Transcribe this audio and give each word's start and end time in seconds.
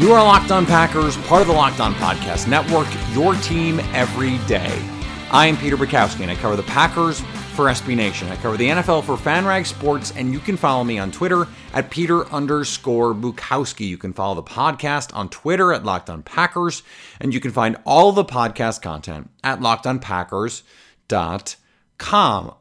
You 0.00 0.12
are 0.14 0.24
Locked 0.24 0.50
On 0.50 0.64
Packers, 0.64 1.18
part 1.18 1.42
of 1.42 1.48
the 1.48 1.52
Locked 1.52 1.78
On 1.78 1.92
Podcast 1.92 2.48
Network, 2.48 2.88
your 3.12 3.34
team 3.34 3.80
every 3.92 4.38
day. 4.48 4.82
I 5.30 5.46
am 5.46 5.58
Peter 5.58 5.76
Bukowski, 5.76 6.22
and 6.22 6.30
I 6.30 6.36
cover 6.36 6.56
the 6.56 6.62
Packers 6.62 7.20
for 7.54 7.66
SB 7.66 7.96
Nation. 7.96 8.28
I 8.28 8.36
cover 8.36 8.56
the 8.56 8.70
NFL 8.70 9.04
for 9.04 9.18
FanRag 9.18 9.66
Sports, 9.66 10.14
and 10.16 10.32
you 10.32 10.38
can 10.38 10.56
follow 10.56 10.84
me 10.84 10.98
on 10.98 11.12
Twitter 11.12 11.46
at 11.74 11.90
Peter 11.90 12.26
underscore 12.28 13.12
Bukowski. 13.12 13.86
You 13.86 13.98
can 13.98 14.14
follow 14.14 14.36
the 14.36 14.42
podcast 14.42 15.14
on 15.14 15.28
Twitter 15.28 15.70
at 15.70 15.84
Locked 15.84 16.08
On 16.08 16.22
Packers, 16.22 16.82
and 17.20 17.34
you 17.34 17.40
can 17.40 17.50
find 17.50 17.76
all 17.84 18.12
the 18.12 18.24
podcast 18.24 18.80
content 18.80 19.28
at 19.44 19.60
LockedOnPackers.com. 19.60 22.54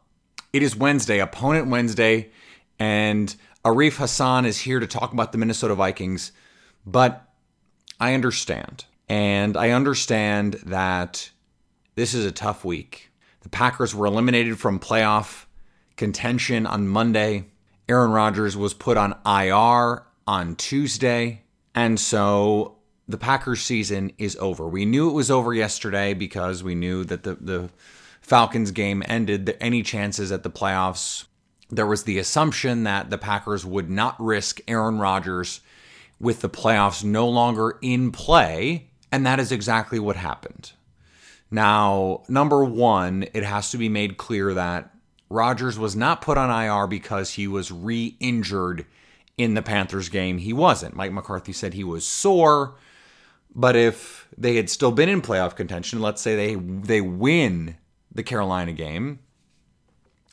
It 0.52 0.62
is 0.62 0.76
Wednesday, 0.76 1.20
Opponent 1.20 1.70
Wednesday, 1.70 2.32
and 2.78 3.34
Arif 3.64 3.95
Hasan 3.95 4.44
is 4.44 4.60
here 4.60 4.82
to 4.82 4.88
talk 4.88 5.14
about 5.14 5.32
the 5.32 5.38
Minnesota 5.38 5.73
Vikings, 5.73 6.34
but 6.86 7.28
I 8.00 8.14
understand. 8.14 8.86
And 9.08 9.58
I 9.58 9.72
understand 9.72 10.53
that 10.66 11.31
this 11.95 12.14
is 12.14 12.25
a 12.25 12.31
tough 12.31 12.64
week. 12.64 13.11
The 13.42 13.50
Packers 13.50 13.95
were 13.95 14.05
eliminated 14.05 14.59
from 14.59 14.80
playoff 14.80 15.45
contention 15.97 16.66
on 16.66 16.88
Monday. 16.88 17.45
Aaron 17.88 18.11
Rodgers 18.11 18.55
was 18.55 18.73
put 18.73 18.97
on 18.97 19.16
IR 19.25 20.03
on 20.27 20.55
Tuesday. 20.55 21.44
And 21.73 22.00
so 22.00 22.77
the 23.08 23.17
Packers 23.17 23.61
season 23.61 24.11
is 24.17 24.38
over. 24.39 24.67
We 24.67 24.86
knew 24.86 25.09
it 25.09 25.14
was 25.14 25.31
over 25.31 25.53
yesterday 25.53 26.14
because 26.14 26.64
we 26.64 26.75
knew 26.75 27.03
that 27.05 27.23
the, 27.23 27.36
the 27.36 27.70
Falcons 28.22 28.72
game 28.72 29.02
ended 29.08 29.58
any 29.59 29.81
chances 29.81 30.31
at 30.31 30.44
the 30.44 30.52
playoffs. 30.52 31.25
There 31.72 31.88
was 31.88 32.03
the 32.03 32.20
assumption 32.20 32.83
that 32.83 33.09
the 33.09 33.17
Packers 33.17 33.66
would 33.66 33.89
not 33.89 34.16
risk 34.20 34.61
Aaron 34.67 35.00
Rodgers 35.00 35.61
with 36.20 36.42
the 36.42 36.50
playoffs 36.50 37.04
no 37.04 37.27
longer 37.27 37.77
in 37.82 38.11
play, 38.11 38.89
and 39.11 39.26
that 39.26 39.39
is 39.39 39.52
exactly 39.52 39.99
what 39.99 40.16
happened. 40.16 40.73
Now, 41.52 42.23
number 42.27 42.64
one, 42.64 43.26
it 43.33 43.44
has 43.44 43.71
to 43.71 43.77
be 43.77 43.89
made 43.89 44.17
clear 44.17 44.54
that 44.54 44.94
Rodgers 45.30 45.80
was 45.80 45.95
not 45.95 46.21
put 46.21 46.38
on 46.38 46.49
IR 46.49 46.88
because 46.88 47.32
he 47.32 47.48
was 47.48 47.71
re 47.71 48.16
injured 48.20 48.86
in 49.38 49.54
the 49.54 49.61
Panthers 49.61 50.10
game. 50.10 50.38
He 50.39 50.54
wasn't. 50.54 50.95
Mike 50.95 51.14
McCarthy 51.14 51.54
said 51.54 51.73
he 51.73 51.83
was 51.83 52.05
sore, 52.05 52.76
but 53.55 53.76
if 53.76 54.27
they 54.38 54.55
had 54.55 54.70
still 54.70 54.92
been 54.92 55.10
in 55.10 55.21
playoff 55.21 55.55
contention, 55.55 56.02
let's 56.02 56.21
say 56.21 56.36
they 56.36 56.55
they 56.55 57.02
win 57.02 57.77
the 58.14 58.23
Carolina 58.23 58.73
game, 58.73 59.20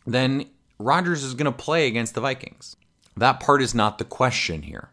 then 0.06 0.46
Rodgers 0.78 1.22
is 1.22 1.34
going 1.34 1.50
to 1.50 1.56
play 1.56 1.86
against 1.86 2.14
the 2.14 2.20
Vikings. 2.20 2.76
That 3.16 3.40
part 3.40 3.62
is 3.62 3.74
not 3.74 3.98
the 3.98 4.04
question 4.04 4.62
here. 4.62 4.90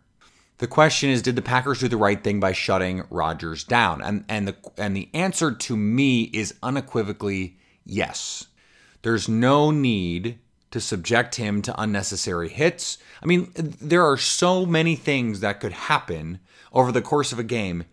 The 0.63 0.68
question 0.68 1.09
is, 1.09 1.22
did 1.22 1.35
the 1.35 1.41
Packers 1.41 1.81
do 1.81 1.90
the 1.90 1.97
right 1.97 2.24
thing 2.24 2.40
by 2.40 2.53
shutting 2.53 3.03
Rodgers 3.09 3.66
down? 3.66 4.01
And 4.01 4.24
and 4.29 4.47
the 4.47 4.56
and 4.78 4.96
the 4.96 5.09
answer 5.13 5.51
to 5.51 5.75
me 5.75 6.29
is 6.31 6.53
unequivocally 6.63 7.57
yes. 7.84 8.47
There's 9.01 9.28
no 9.28 9.72
need 9.72 10.40
to 10.72 10.79
subject 10.79 11.35
him 11.35 11.62
to 11.63 11.81
unnecessary 11.81 12.47
hits. 12.47 12.97
I 13.22 13.25
mean, 13.25 13.51
there 13.53 14.06
are 14.06 14.16
so 14.16 14.66
many 14.66 14.96
things 14.96 15.41
that 15.41 15.59
could 15.59 15.74
happen 15.74 16.40
over 16.72 16.94
the 16.94 17.01
course 17.01 17.34
of 17.34 17.40
a 17.40 17.44
game. 17.44 17.84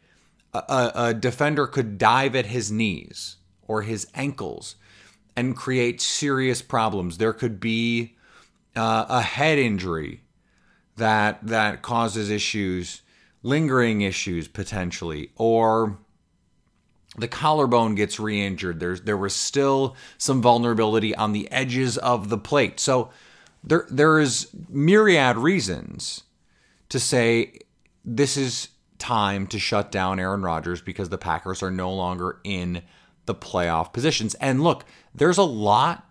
A, 0.54 0.92
a, 0.94 1.12
defender 1.12 1.66
could 1.66 1.98
dive 1.98 2.37
at 2.37 2.47
his 2.47 2.70
knees 2.70 3.38
or 3.66 3.82
his 3.82 4.06
ankles 4.14 4.76
and 5.37 5.56
create 5.56 6.00
serious 6.00 6.62
problems. 6.62 7.19
There 7.19 7.32
could 7.32 7.58
be 7.58 8.14
uh, 8.76 9.06
a 9.08 9.22
head 9.22 9.58
injury 9.58 10.22
that 10.96 11.38
that 11.42 11.82
causes 11.82 12.30
issues, 12.30 13.02
lingering 13.42 14.02
issues 14.02 14.48
potentially, 14.48 15.30
or 15.36 15.98
the 17.16 17.28
collarbone 17.28 17.94
gets 17.94 18.20
re-injured. 18.20 18.80
There's 18.80 19.02
there 19.02 19.16
was 19.16 19.34
still 19.34 19.96
some 20.18 20.40
vulnerability 20.40 21.14
on 21.14 21.32
the 21.32 21.50
edges 21.50 21.98
of 21.98 22.28
the 22.28 22.38
plate. 22.38 22.78
So 22.78 23.10
there 23.64 23.86
there 23.90 24.18
is 24.18 24.48
myriad 24.68 25.36
reasons 25.36 26.24
to 26.88 27.00
say 27.00 27.58
this 28.04 28.36
is 28.36 28.68
time 28.98 29.46
to 29.48 29.58
shut 29.58 29.90
down 29.90 30.20
Aaron 30.20 30.42
Rodgers 30.42 30.80
because 30.80 31.08
the 31.08 31.18
Packers 31.18 31.62
are 31.62 31.70
no 31.70 31.92
longer 31.92 32.40
in 32.44 32.82
the 33.26 33.34
playoff 33.34 33.92
positions. 33.92 34.34
And 34.34 34.62
look, 34.62 34.84
there's 35.14 35.38
a 35.38 35.42
lot 35.42 36.06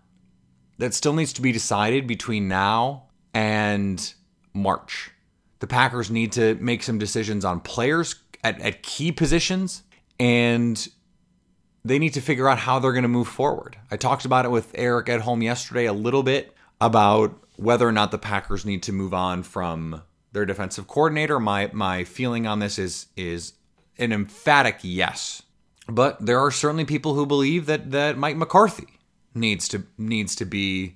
that 0.78 0.94
still 0.94 1.13
needs 1.13 1.34
to 1.34 1.41
be 1.41 1.51
decided 1.51 2.07
between 2.07 2.47
now 2.47 3.03
and 3.34 4.13
March. 4.54 5.12
The 5.60 5.68
Packers 5.68 6.10
need 6.10 6.32
to 6.34 6.56
make 6.56 6.84
some 6.84 6.98
decisions 6.98 7.44
on 7.44 7.60
players 7.60 8.16
at, 8.44 8.60
at 8.62 8.82
key 8.84 9.12
positions, 9.12 9.84
and 10.20 10.88
they 11.84 12.00
need 12.00 12.14
to 12.14 12.22
figure 12.22 12.48
out 12.48 12.59
how 12.59 12.80
they're 12.80 12.94
going 12.94 13.04
to 13.04 13.09
move 13.09 13.28
forward. 13.28 13.78
I 13.92 13.98
talked 13.98 14.26
about 14.26 14.46
it 14.46 14.52
with 14.52 14.72
Eric 14.76 15.09
at 15.09 15.22
home 15.22 15.42
yesterday 15.42 15.86
a 15.86 15.94
little 15.94 16.24
bit 16.24 16.56
about 16.82 17.38
whether 17.58 17.88
or 17.88 17.92
not 17.92 18.12
the 18.12 18.18
Packers 18.18 18.66
need 18.66 18.84
to 18.84 18.94
move 18.94 19.14
on 19.14 19.44
from 19.44 20.02
their 20.32 20.46
defensive 20.46 20.88
coordinator. 20.88 21.40
My 21.40 21.70
my 21.74 22.04
feeling 22.04 22.48
on 22.48 22.59
this 22.59 22.80
is 22.80 23.08
is 23.18 23.54
an 23.98 24.12
emphatic 24.12 24.80
yes. 24.82 25.44
But 25.88 26.24
there 26.26 26.40
are 26.40 26.52
certainly 26.52 26.86
people 26.86 27.16
who 27.16 27.26
believe 27.26 27.66
that 27.66 27.92
that 27.92 28.18
Mike 28.18 28.38
McCarthy 28.38 29.00
needs 29.34 29.68
to 29.70 29.84
needs 29.98 30.36
to 30.36 30.46
be 30.46 30.96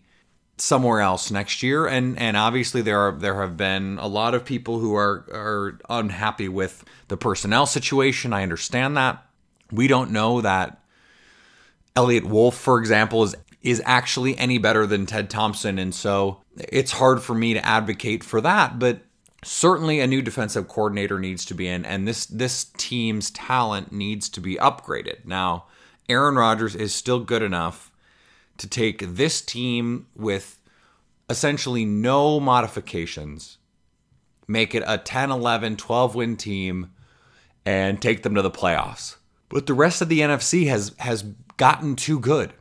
somewhere 0.63 1.01
else 1.01 1.29
next 1.29 1.61
year. 1.61 1.85
And 1.85 2.17
and 2.17 2.37
obviously 2.37 2.81
there 2.81 2.99
are 2.99 3.11
there 3.11 3.41
have 3.41 3.57
been 3.57 3.97
a 3.99 4.07
lot 4.07 4.33
of 4.33 4.45
people 4.45 4.79
who 4.79 4.95
are 4.95 5.25
are 5.29 5.79
unhappy 5.89 6.47
with 6.47 6.85
the 7.09 7.17
personnel 7.17 7.65
situation. 7.65 8.31
I 8.31 8.43
understand 8.43 8.95
that. 8.95 9.25
We 9.71 9.87
don't 9.87 10.11
know 10.11 10.39
that 10.39 10.81
Eliot 11.97 12.25
Wolf 12.25 12.55
for 12.55 12.79
example 12.79 13.23
is 13.23 13.35
is 13.61 13.81
actually 13.85 14.37
any 14.37 14.57
better 14.57 14.85
than 14.85 15.05
Ted 15.05 15.29
Thompson. 15.29 15.77
And 15.77 15.93
so 15.93 16.41
it's 16.57 16.93
hard 16.93 17.21
for 17.21 17.33
me 17.33 17.53
to 17.53 17.65
advocate 17.65 18.23
for 18.23 18.39
that 18.39 18.79
but 18.79 19.01
certainly 19.43 19.99
a 19.99 20.07
new 20.07 20.21
defensive 20.21 20.69
coordinator 20.69 21.19
needs 21.19 21.43
to 21.43 21.53
be 21.53 21.67
in 21.67 21.83
and 21.83 22.07
this 22.07 22.25
this 22.27 22.67
team's 22.77 23.31
talent 23.31 23.91
needs 23.91 24.29
to 24.29 24.39
be 24.39 24.55
upgraded. 24.55 25.25
Now 25.25 25.65
Aaron 26.07 26.35
Rodgers 26.35 26.73
is 26.73 26.95
still 26.95 27.19
good 27.19 27.41
enough 27.41 27.91
to 28.63 28.69
take 28.69 29.15
this 29.15 29.41
team 29.41 30.07
with 30.15 30.61
essentially 31.29 31.83
no 31.83 32.39
modifications, 32.39 33.57
make 34.47 34.73
it 34.73 34.83
a 34.87 34.97
10, 34.97 35.31
11, 35.31 35.75
12 35.75 36.15
win 36.15 36.37
team, 36.37 36.91
and 37.65 38.01
take 38.01 38.23
them 38.23 38.35
to 38.35 38.41
the 38.41 38.49
playoffs. 38.49 39.17
But 39.49 39.67
the 39.67 39.73
rest 39.73 40.01
of 40.01 40.07
the 40.07 40.21
NFC 40.21 40.67
has 40.67 40.95
has 40.99 41.23
gotten 41.57 41.97
too 41.97 42.19
good. 42.19 42.53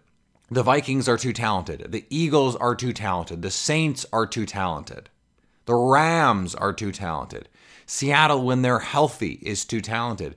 The 0.50 0.64
Vikings 0.64 1.08
are 1.08 1.16
too 1.16 1.32
talented. 1.32 1.92
The 1.92 2.04
Eagles 2.10 2.56
are 2.56 2.74
too 2.74 2.92
talented. 2.92 3.42
The 3.42 3.50
Saints 3.50 4.04
are 4.12 4.26
too 4.26 4.44
talented. 4.44 5.08
The 5.66 5.76
Rams 5.76 6.56
are 6.56 6.72
too 6.72 6.90
talented. 6.90 7.48
Seattle, 7.86 8.42
when 8.44 8.62
they're 8.62 8.80
healthy, 8.80 9.38
is 9.42 9.64
too 9.64 9.80
talented. 9.80 10.36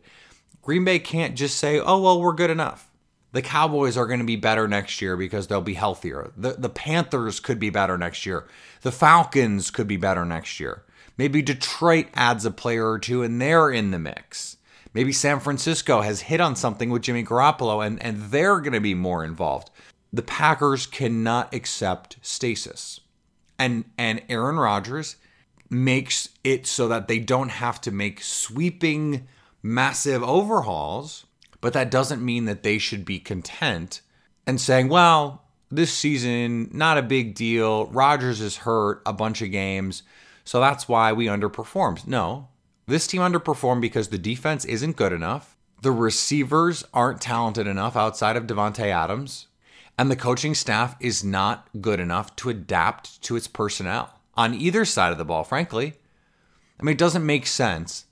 Green 0.62 0.86
Bay 0.86 1.00
can't 1.00 1.36
just 1.36 1.58
say, 1.58 1.80
oh, 1.80 2.00
well, 2.00 2.22
we're 2.22 2.34
good 2.34 2.52
enough. 2.52 2.90
The 3.36 3.42
Cowboys 3.42 3.98
are 3.98 4.08
going 4.08 4.22
to 4.22 4.26
be 4.26 4.38
better 4.38 4.66
next 4.66 5.02
year 5.02 5.18
because 5.18 5.48
they'll 5.48 5.60
be 5.60 5.74
healthier. 5.74 6.32
The 6.38 6.54
the 6.54 6.70
Panthers 6.70 7.42
could 7.42 7.60
be 7.60 7.70
better 7.70 7.98
next 7.98 8.26
year. 8.26 8.48
The 8.82 8.94
Falcons 8.94 9.72
could 9.72 9.90
be 9.90 9.98
better 9.98 10.24
next 10.24 10.58
year. 10.58 10.84
Maybe 11.18 11.42
Detroit 11.42 12.08
adds 12.14 12.46
a 12.46 12.52
player 12.52 12.90
or 12.90 12.98
two 12.98 13.24
and 13.24 13.42
they're 13.42 13.72
in 13.72 13.92
the 13.92 14.00
mix. 14.00 14.56
Maybe 14.94 15.12
San 15.12 15.42
Francisco 15.42 16.00
has 16.00 16.22
hit 16.22 16.40
on 16.40 16.56
something 16.56 16.90
with 16.90 17.02
Jimmy 17.02 17.26
Garoppolo 17.26 17.86
and, 17.86 18.02
and 18.02 18.22
they're 18.32 18.62
going 18.62 18.72
to 18.72 18.80
be 18.80 18.94
more 18.94 19.26
involved. 19.26 19.70
The 20.14 20.22
Packers 20.22 20.86
cannot 20.88 21.54
accept 21.54 22.16
stasis. 22.22 23.02
And 23.60 23.84
and 23.98 24.22
Aaron 24.30 24.56
Rodgers 24.56 25.18
makes 25.70 26.30
it 26.46 26.66
so 26.66 26.88
that 26.88 27.10
they 27.10 27.20
don't 27.20 27.50
have 27.50 27.82
to 27.82 27.92
make 27.92 28.24
sweeping 28.24 29.28
massive 29.62 30.24
overhauls 30.24 31.26
but 31.66 31.74
that 31.74 31.90
doesn't 31.90 32.24
mean 32.24 32.46
that 32.46 32.62
they 32.62 32.78
should 32.78 33.04
be 33.04 33.18
content 33.18 34.02
and 34.46 34.62
saying, 34.62 34.88
well, 34.88 35.46
this 35.72 35.92
season, 35.92 36.70
not 36.72 37.00
a 37.00 37.02
big 37.02 37.34
deal. 37.34 37.88
Rodgers 37.88 38.40
is 38.40 38.58
hurt 38.58 39.02
a 39.04 39.12
bunch 39.12 39.42
of 39.42 39.50
games, 39.50 40.04
so 40.44 40.60
that's 40.60 40.88
why 40.88 41.12
we 41.12 41.26
underperformed. 41.26 42.06
No, 42.06 42.50
this 42.86 43.08
team 43.08 43.22
underperformed 43.22 43.82
because 43.82 44.10
the 44.10 44.20
defense 44.20 44.64
isn't 44.66 44.96
good 44.96 45.12
enough. 45.12 45.58
The 45.82 45.92
receivers 45.92 46.84
aren't 46.94 47.20
talented 47.20 47.66
enough 47.66 47.96
outside 47.96 48.38
of 48.38 48.46
Davante 48.46 48.86
Adams, 48.86 49.48
and 49.98 50.12
the 50.12 50.16
coaching 50.16 50.54
staff 50.54 50.96
is 51.00 51.24
not 51.24 51.68
good 51.82 52.00
enough 52.00 52.36
to 52.36 52.52
adapt 52.52 53.24
to 53.24 53.36
its 53.36 53.48
personnel 53.48 54.20
on 54.36 54.54
either 54.54 54.86
side 54.86 55.12
of 55.12 55.18
the 55.18 55.26
ball, 55.26 55.44
frankly. 55.44 55.96
I 56.80 56.84
mean, 56.84 56.94
it 56.94 57.00
doesn't 57.00 57.26
make 57.26 57.48
sense 57.48 58.06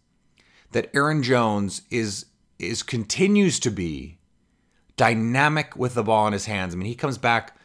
that 0.71 0.89
Aaron 0.95 1.21
Jones 1.21 1.83
is 1.91 2.25
is 2.59 2.83
continues 2.83 3.59
to 3.61 3.71
be 3.71 4.17
dynamic 4.95 5.75
with 5.75 5.95
the 5.95 6.03
ball 6.03 6.27
in 6.27 6.33
his 6.33 6.45
hands. 6.45 6.73
I 6.73 6.77
mean, 6.77 6.87
he 6.87 6.95
comes 6.95 7.17
back 7.17 7.57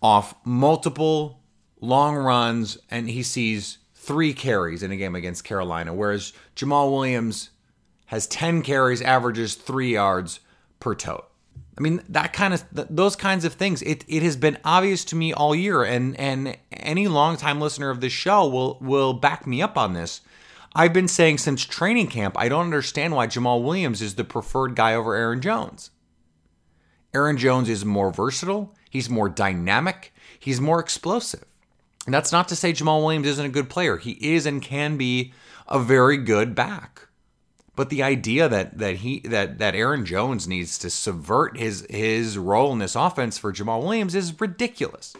off 0.00 0.34
multiple 0.44 1.40
long 1.80 2.16
runs 2.16 2.78
and 2.90 3.08
he 3.08 3.22
sees 3.22 3.78
three 3.94 4.32
carries 4.32 4.82
in 4.82 4.90
a 4.90 4.96
game 4.96 5.14
against 5.14 5.44
Carolina, 5.44 5.92
whereas 5.92 6.32
Jamaal 6.56 6.90
Williams 6.90 7.50
has 8.06 8.26
10 8.26 8.62
carries, 8.62 9.02
averages 9.02 9.54
three 9.54 9.92
yards 9.92 10.40
per 10.80 10.94
tote. 10.94 11.28
I 11.76 11.80
mean, 11.80 12.02
that 12.08 12.32
kind 12.32 12.54
of 12.54 12.64
those 12.72 13.14
kinds 13.14 13.44
of 13.44 13.54
things. 13.54 13.82
It 13.82 14.04
it 14.08 14.24
has 14.24 14.36
been 14.36 14.58
obvious 14.64 15.04
to 15.06 15.16
me 15.16 15.32
all 15.32 15.54
year, 15.54 15.84
and 15.84 16.18
and 16.18 16.58
any 16.72 17.06
longtime 17.06 17.60
listener 17.60 17.90
of 17.90 18.00
this 18.00 18.12
show 18.12 18.48
will 18.48 18.78
will 18.80 19.12
back 19.12 19.46
me 19.46 19.62
up 19.62 19.78
on 19.78 19.92
this. 19.92 20.20
I've 20.74 20.92
been 20.92 21.08
saying 21.08 21.38
since 21.38 21.64
training 21.64 22.08
camp, 22.08 22.36
I 22.38 22.48
don't 22.48 22.64
understand 22.64 23.14
why 23.14 23.26
Jamaal 23.26 23.62
Williams 23.62 24.02
is 24.02 24.14
the 24.14 24.24
preferred 24.24 24.76
guy 24.76 24.94
over 24.94 25.14
Aaron 25.14 25.40
Jones. 25.40 25.90
Aaron 27.14 27.38
Jones 27.38 27.68
is 27.68 27.84
more 27.84 28.12
versatile, 28.12 28.74
he's 28.90 29.08
more 29.08 29.28
dynamic, 29.28 30.12
he's 30.38 30.60
more 30.60 30.78
explosive. 30.78 31.44
And 32.04 32.14
that's 32.14 32.32
not 32.32 32.48
to 32.48 32.56
say 32.56 32.72
Jamaal 32.72 33.02
Williams 33.02 33.26
isn't 33.26 33.46
a 33.46 33.50
good 33.50 33.68
player. 33.68 33.96
He 33.96 34.12
is 34.12 34.46
and 34.46 34.62
can 34.62 34.96
be 34.96 35.32
a 35.66 35.78
very 35.78 36.16
good 36.16 36.54
back. 36.54 37.08
But 37.76 37.90
the 37.90 38.02
idea 38.02 38.48
that 38.48 38.78
that 38.78 38.96
he 38.96 39.20
that 39.20 39.58
that 39.58 39.74
Aaron 39.74 40.04
Jones 40.04 40.48
needs 40.48 40.78
to 40.78 40.90
subvert 40.90 41.56
his 41.56 41.86
his 41.88 42.36
role 42.36 42.72
in 42.72 42.78
this 42.78 42.96
offense 42.96 43.38
for 43.38 43.52
Jamaal 43.52 43.82
Williams 43.82 44.14
is 44.14 44.40
ridiculous 44.40 45.14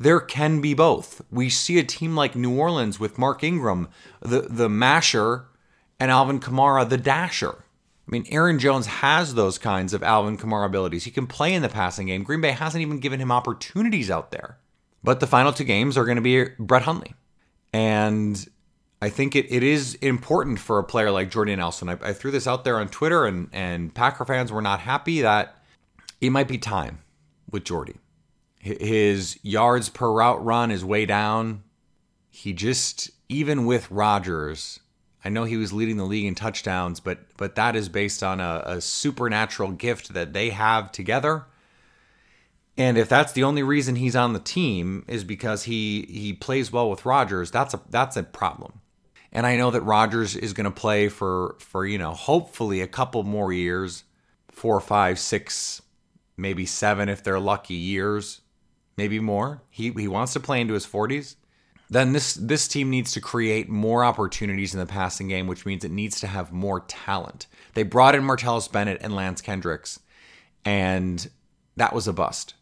there 0.00 0.18
can 0.18 0.62
be 0.62 0.72
both. 0.72 1.20
We 1.30 1.50
see 1.50 1.78
a 1.78 1.84
team 1.84 2.16
like 2.16 2.34
New 2.34 2.58
Orleans 2.58 2.98
with 2.98 3.18
Mark 3.18 3.44
Ingram, 3.44 3.86
the, 4.20 4.40
the 4.40 4.70
masher, 4.70 5.44
and 6.00 6.10
Alvin 6.10 6.40
Kamara, 6.40 6.88
the 6.88 6.96
dasher. 6.96 7.64
I 8.08 8.10
mean, 8.10 8.24
Aaron 8.30 8.58
Jones 8.58 8.86
has 8.86 9.34
those 9.34 9.58
kinds 9.58 9.92
of 9.92 10.02
Alvin 10.02 10.38
Kamara 10.38 10.64
abilities. 10.64 11.04
He 11.04 11.10
can 11.10 11.26
play 11.26 11.52
in 11.52 11.60
the 11.60 11.68
passing 11.68 12.06
game. 12.06 12.22
Green 12.22 12.40
Bay 12.40 12.52
hasn't 12.52 12.80
even 12.80 12.98
given 12.98 13.20
him 13.20 13.30
opportunities 13.30 14.10
out 14.10 14.30
there. 14.30 14.56
But 15.04 15.20
the 15.20 15.26
final 15.26 15.52
two 15.52 15.64
games 15.64 15.98
are 15.98 16.06
going 16.06 16.16
to 16.16 16.22
be 16.22 16.46
Brett 16.58 16.82
Hundley. 16.82 17.12
And 17.74 18.48
I 19.02 19.10
think 19.10 19.36
it, 19.36 19.52
it 19.52 19.62
is 19.62 19.96
important 19.96 20.60
for 20.60 20.78
a 20.78 20.84
player 20.84 21.10
like 21.10 21.30
Jordy 21.30 21.54
Nelson. 21.54 21.90
I, 21.90 21.98
I 22.02 22.12
threw 22.14 22.30
this 22.30 22.46
out 22.46 22.64
there 22.64 22.78
on 22.78 22.88
Twitter, 22.88 23.26
and, 23.26 23.50
and 23.52 23.94
Packer 23.94 24.24
fans 24.24 24.50
were 24.50 24.62
not 24.62 24.80
happy 24.80 25.20
that 25.20 25.58
it 26.22 26.30
might 26.30 26.48
be 26.48 26.56
time 26.56 27.00
with 27.50 27.64
Jordy. 27.64 27.96
His 28.62 29.38
yards 29.42 29.88
per 29.88 30.12
route 30.12 30.44
run 30.44 30.70
is 30.70 30.84
way 30.84 31.06
down. 31.06 31.62
He 32.28 32.52
just, 32.52 33.10
even 33.26 33.64
with 33.64 33.90
Rodgers, 33.90 34.80
I 35.24 35.30
know 35.30 35.44
he 35.44 35.56
was 35.56 35.72
leading 35.72 35.96
the 35.96 36.04
league 36.04 36.26
in 36.26 36.34
touchdowns, 36.34 37.00
but 37.00 37.20
but 37.38 37.54
that 37.54 37.74
is 37.74 37.88
based 37.88 38.22
on 38.22 38.38
a, 38.38 38.62
a 38.66 38.80
supernatural 38.82 39.72
gift 39.72 40.12
that 40.12 40.34
they 40.34 40.50
have 40.50 40.92
together. 40.92 41.46
And 42.76 42.98
if 42.98 43.08
that's 43.08 43.32
the 43.32 43.44
only 43.44 43.62
reason 43.62 43.96
he's 43.96 44.16
on 44.16 44.34
the 44.34 44.38
team 44.38 45.06
is 45.08 45.24
because 45.24 45.64
he 45.64 46.02
he 46.10 46.34
plays 46.34 46.70
well 46.70 46.90
with 46.90 47.06
Rodgers, 47.06 47.50
that's 47.50 47.72
a 47.72 47.80
that's 47.88 48.16
a 48.18 48.22
problem. 48.24 48.80
And 49.32 49.46
I 49.46 49.56
know 49.56 49.70
that 49.70 49.82
Rodgers 49.82 50.36
is 50.36 50.52
going 50.52 50.64
to 50.64 50.70
play 50.70 51.08
for 51.08 51.56
for 51.60 51.86
you 51.86 51.96
know 51.96 52.12
hopefully 52.12 52.82
a 52.82 52.86
couple 52.86 53.22
more 53.22 53.54
years, 53.54 54.04
four, 54.50 54.78
five, 54.80 55.18
six, 55.18 55.80
maybe 56.36 56.66
seven 56.66 57.08
if 57.08 57.22
they're 57.22 57.40
lucky 57.40 57.74
years 57.74 58.42
maybe 58.96 59.20
more. 59.20 59.62
He 59.70 59.90
he 59.90 60.08
wants 60.08 60.32
to 60.34 60.40
play 60.40 60.60
into 60.60 60.74
his 60.74 60.86
40s. 60.86 61.36
Then 61.90 62.12
this 62.12 62.34
this 62.34 62.68
team 62.68 62.88
needs 62.88 63.12
to 63.12 63.20
create 63.20 63.68
more 63.68 64.04
opportunities 64.04 64.74
in 64.74 64.80
the 64.80 64.86
passing 64.86 65.28
game, 65.28 65.46
which 65.46 65.66
means 65.66 65.84
it 65.84 65.90
needs 65.90 66.20
to 66.20 66.28
have 66.28 66.52
more 66.52 66.80
talent. 66.80 67.46
They 67.74 67.82
brought 67.82 68.14
in 68.14 68.22
Martellus 68.22 68.70
Bennett 68.70 69.00
and 69.02 69.14
Lance 69.14 69.40
Kendricks, 69.40 69.98
and 70.64 71.28
that 71.76 71.92
was 71.92 72.06
a 72.06 72.12
bust. 72.12 72.54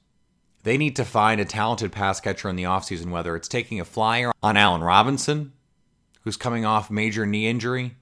They 0.63 0.79
need 0.79 0.97
to 0.97 1.05
find 1.05 1.41
a 1.41 1.45
talented 1.45 1.93
pass 1.93 2.21
catcher 2.21 2.49
in 2.49 2.57
the 2.57 2.65
offseason, 2.65 3.11
whether 3.11 3.37
it's 3.37 3.49
taking 3.49 3.81
a 3.81 3.85
flyer 3.85 4.33
on 4.43 4.57
Allen 4.57 4.83
Robinson, 4.83 5.53
who's 6.23 6.37
coming 6.37 6.65
off 6.65 6.91
major 6.91 7.27
knee 7.27 7.47
injury, 7.47 7.97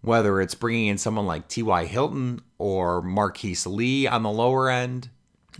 whether 0.00 0.40
it's 0.40 0.54
bringing 0.54 0.88
in 0.88 0.98
someone 0.98 1.26
like 1.26 1.48
T.Y. 1.48 1.86
Hilton 1.86 2.40
or 2.58 3.02
Marqise 3.02 3.66
Lee 3.66 4.06
on 4.06 4.22
the 4.22 4.30
lower 4.30 4.70
end. 4.70 5.08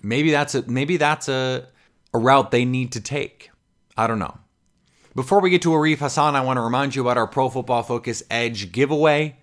Maybe 0.02 0.30
that's 0.30 0.54
a 0.54 0.62
maybe 0.62 0.96
that's 0.96 1.28
a 1.28 1.68
a 2.14 2.18
route 2.18 2.50
they 2.50 2.64
need 2.64 2.92
to 2.92 3.00
take. 3.00 3.50
I 3.96 4.06
don't 4.06 4.18
know. 4.18 4.38
Before 5.14 5.40
we 5.40 5.50
get 5.50 5.62
to 5.62 5.70
Arif 5.70 5.98
Hasan, 5.98 6.34
I 6.34 6.40
want 6.40 6.56
to 6.56 6.62
remind 6.62 6.94
you 6.94 7.02
about 7.02 7.18
our 7.18 7.26
Pro 7.26 7.50
Football 7.50 7.82
Focus 7.82 8.22
Edge 8.30 8.72
giveaway. 8.72 9.36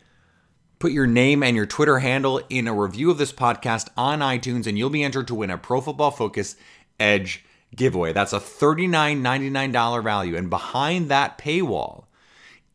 Put 0.80 0.92
your 0.92 1.08
name 1.08 1.44
and 1.44 1.56
your 1.56 1.66
Twitter 1.66 2.00
handle 2.00 2.42
in 2.50 2.68
a 2.68 2.74
review 2.74 3.12
of 3.12 3.18
this 3.18 3.32
podcast 3.32 3.90
on 3.96 4.20
iTunes, 4.20 4.66
and 4.66 4.78
you'll 4.78 4.90
be 4.90 5.04
entered 5.04 5.28
to 5.28 5.36
win 5.36 5.52
a 5.52 5.58
Pro 5.58 5.82
Football 5.82 6.12
Focus 6.12 6.56
Edge 7.00 7.44
giveaway. 7.76 8.14
That's 8.14 8.34
a 8.34 8.40
$39.99 8.40 10.04
value. 10.04 10.36
And 10.36 10.50
behind 10.50 11.10
that 11.10 11.38
paywall 11.38 12.06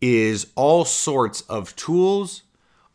is 0.00 0.48
all 0.54 0.84
sorts 0.84 1.40
of 1.42 1.74
tools, 1.76 2.42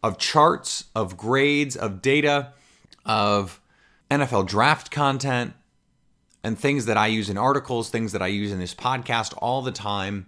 of 0.04 0.18
charts, 0.18 0.86
of 0.96 1.18
grades, 1.18 1.76
of 1.76 2.02
data, 2.02 2.54
of 3.06 3.60
NFL 4.10 4.48
draft 4.48 4.92
content, 4.92 5.54
and 6.44 6.58
things 6.58 6.86
that 6.86 6.98
I 6.98 7.08
use 7.08 7.30
in 7.30 7.38
articles, 7.38 7.90
things 7.90 8.12
that 8.14 8.22
I 8.22 8.28
use 8.28 8.52
in 8.52 8.60
this 8.60 8.76
podcast 8.76 9.34
all 9.38 9.62
the 9.62 9.72
time. 9.72 10.28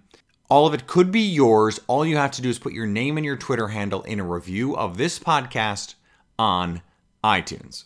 All 0.50 0.68
of 0.68 0.74
it 0.74 0.88
could 0.88 1.12
be 1.12 1.22
yours. 1.22 1.80
All 1.88 2.06
you 2.06 2.18
have 2.18 2.32
to 2.32 2.42
do 2.42 2.50
is 2.50 2.60
put 2.60 2.74
your 2.74 2.88
name 2.88 3.18
and 3.18 3.26
your 3.26 3.38
Twitter 3.38 3.70
handle 3.70 4.04
in 4.04 4.20
a 4.20 4.26
review 4.26 4.76
of 4.76 4.98
this 4.98 5.18
podcast 5.18 5.96
on 6.38 6.82
iTunes. 7.24 7.86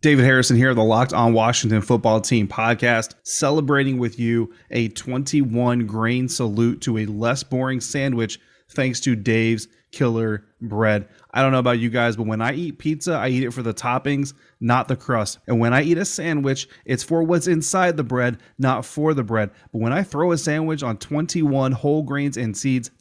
David 0.00 0.24
Harrison 0.24 0.56
here, 0.56 0.72
the 0.72 0.82
Locked 0.82 1.12
On 1.12 1.34
Washington 1.34 1.82
Football 1.82 2.22
Team 2.22 2.48
podcast, 2.48 3.14
celebrating 3.22 3.98
with 3.98 4.18
you 4.18 4.52
a 4.70 4.88
21 4.88 5.86
grain 5.86 6.26
salute 6.26 6.80
to 6.80 6.98
a 6.98 7.06
less 7.06 7.42
boring 7.42 7.80
sandwich 7.80 8.40
thanks 8.70 8.98
to 9.00 9.14
Dave's 9.14 9.68
Killer 9.92 10.46
Bread. 10.62 11.06
I 11.32 11.42
don't 11.42 11.52
know 11.52 11.58
about 11.58 11.78
you 11.78 11.90
guys, 11.90 12.16
but 12.16 12.26
when 12.26 12.42
I 12.42 12.54
eat 12.54 12.78
pizza, 12.78 13.14
I 13.14 13.28
eat 13.28 13.44
it 13.44 13.52
for 13.52 13.62
the 13.62 13.74
toppings 13.74 14.34
not 14.60 14.88
the 14.88 14.96
crust. 14.96 15.38
And 15.46 15.58
when 15.58 15.72
I 15.72 15.82
eat 15.82 15.98
a 15.98 16.04
sandwich, 16.04 16.68
it's 16.84 17.02
for 17.02 17.22
what's 17.22 17.46
inside 17.46 17.96
the 17.96 18.04
bread, 18.04 18.38
not 18.58 18.84
for 18.84 19.14
the 19.14 19.24
bread. 19.24 19.50
But 19.72 19.80
when 19.80 19.92
I 19.92 20.02
throw 20.02 20.32
a 20.32 20.38
sandwich 20.38 20.82
on 20.82 20.98
21 20.98 21.72
whole 21.72 22.02
grains 22.02 22.36
and 22.36 22.56
seeds, 22.56 22.90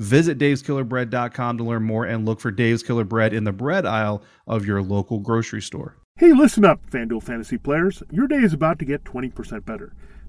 Visit 0.00 0.38
daveskillerbread.com 0.38 1.58
to 1.58 1.64
learn 1.64 1.82
more 1.82 2.06
and 2.06 2.24
look 2.24 2.40
for 2.40 2.50
Dave's 2.50 2.82
Killer 2.82 3.04
Bread 3.04 3.34
in 3.34 3.44
the 3.44 3.52
bread 3.52 3.84
aisle 3.84 4.22
of 4.46 4.64
your 4.64 4.80
local 4.80 5.18
grocery 5.18 5.60
store. 5.60 5.98
Hey, 6.16 6.32
listen 6.32 6.64
up, 6.64 6.90
FanDuel 6.90 7.22
fantasy 7.22 7.58
players. 7.58 8.02
Your 8.10 8.26
day 8.26 8.38
is 8.38 8.54
about 8.54 8.78
to 8.78 8.86
get 8.86 9.04
20% 9.04 9.66
better. 9.66 9.92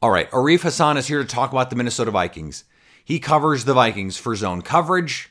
All 0.00 0.10
right, 0.10 0.30
Arif 0.30 0.62
Hasan 0.62 0.96
is 0.96 1.08
here 1.08 1.18
to 1.18 1.24
talk 1.24 1.50
about 1.50 1.70
the 1.70 1.76
Minnesota 1.76 2.12
Vikings. 2.12 2.62
He 3.04 3.18
covers 3.18 3.64
the 3.64 3.74
Vikings 3.74 4.16
for 4.16 4.36
zone 4.36 4.62
coverage, 4.62 5.30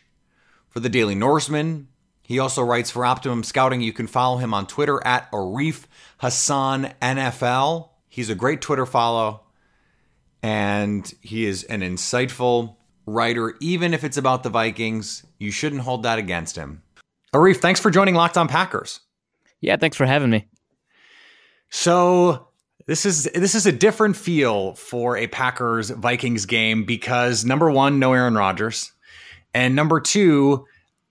for 0.68 0.82
the 0.82 0.90
Daily 0.90 1.16
Norseman. 1.16 1.88
He 2.22 2.38
also 2.38 2.62
writes 2.64 2.92
for 2.92 3.06
Optimum 3.06 3.46
Scouting. 3.46 3.80
You 3.80 3.94
can 3.94 4.08
follow 4.08 4.38
him 4.38 4.54
on 4.54 4.68
Twitter 4.68 5.02
at 5.08 5.32
Arif 5.32 5.86
Hasan 6.20 6.94
NFL. 7.02 7.92
He's 8.10 8.30
a 8.30 8.36
great 8.36 8.60
Twitter 8.60 8.86
follow, 8.86 9.44
and 10.44 11.10
he 11.22 11.46
is 11.46 11.64
an 11.64 11.80
insightful 11.80 12.76
writer. 13.06 13.56
Even 13.62 13.94
if 13.94 14.04
it's 14.04 14.18
about 14.18 14.44
the 14.44 14.50
Vikings, 14.50 15.26
you 15.38 15.50
shouldn't 15.50 15.84
hold 15.84 16.04
that 16.04 16.20
against 16.20 16.58
him. 16.58 16.82
Arif, 17.34 17.58
thanks 17.58 17.80
for 17.80 17.90
joining 17.90 18.16
Locked 18.16 18.38
On 18.38 18.50
Packers. 18.50 19.00
Yeah, 19.62 19.78
thanks 19.78 19.96
for 19.96 20.06
having 20.06 20.30
me. 20.30 20.46
So 21.70 22.47
this 22.88 23.06
is 23.06 23.26
this 23.36 23.54
is 23.54 23.66
a 23.66 23.72
different 23.72 24.16
feel 24.16 24.74
for 24.76 25.18
a 25.18 25.28
Packers 25.28 25.90
Vikings 25.90 26.46
game 26.46 26.86
because 26.86 27.46
number 27.46 27.70
one, 27.70 28.00
no 28.00 28.14
Aaron 28.14 28.36
Rodgers, 28.36 28.94
and 29.54 29.76
number 29.76 30.00
two, 30.00 30.66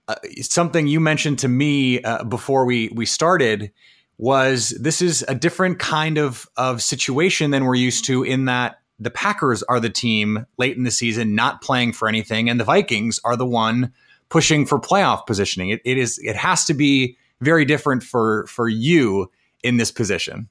uh, 0.07 0.15
something 0.41 0.87
you 0.87 0.99
mentioned 0.99 1.39
to 1.39 1.47
me 1.47 2.01
uh, 2.01 2.23
before 2.23 2.65
we 2.65 2.89
we 2.89 3.05
started 3.05 3.71
was 4.17 4.69
this 4.69 5.03
is 5.03 5.23
a 5.27 5.35
different 5.35 5.77
kind 5.77 6.17
of 6.17 6.49
of 6.57 6.81
situation 6.81 7.51
than 7.51 7.63
we're 7.63 7.75
used 7.75 8.05
to 8.05 8.23
in 8.23 8.45
that 8.45 8.79
the 8.99 9.11
Packers 9.11 9.61
are 9.63 9.79
the 9.79 9.91
team 9.91 10.47
late 10.57 10.75
in 10.75 10.83
the 10.83 10.89
season 10.89 11.35
not 11.35 11.61
playing 11.61 11.93
for 11.93 12.07
anything, 12.07 12.49
and 12.49 12.59
the 12.59 12.63
Vikings 12.63 13.19
are 13.23 13.35
the 13.35 13.45
one 13.45 13.93
pushing 14.29 14.65
for 14.65 14.79
playoff 14.79 15.27
positioning. 15.27 15.69
It, 15.69 15.81
it 15.85 15.99
is 15.99 16.17
it 16.23 16.35
has 16.35 16.65
to 16.65 16.73
be 16.73 17.17
very 17.39 17.65
different 17.65 18.01
for 18.01 18.47
for 18.47 18.67
you 18.67 19.29
in 19.61 19.77
this 19.77 19.91
position. 19.91 20.49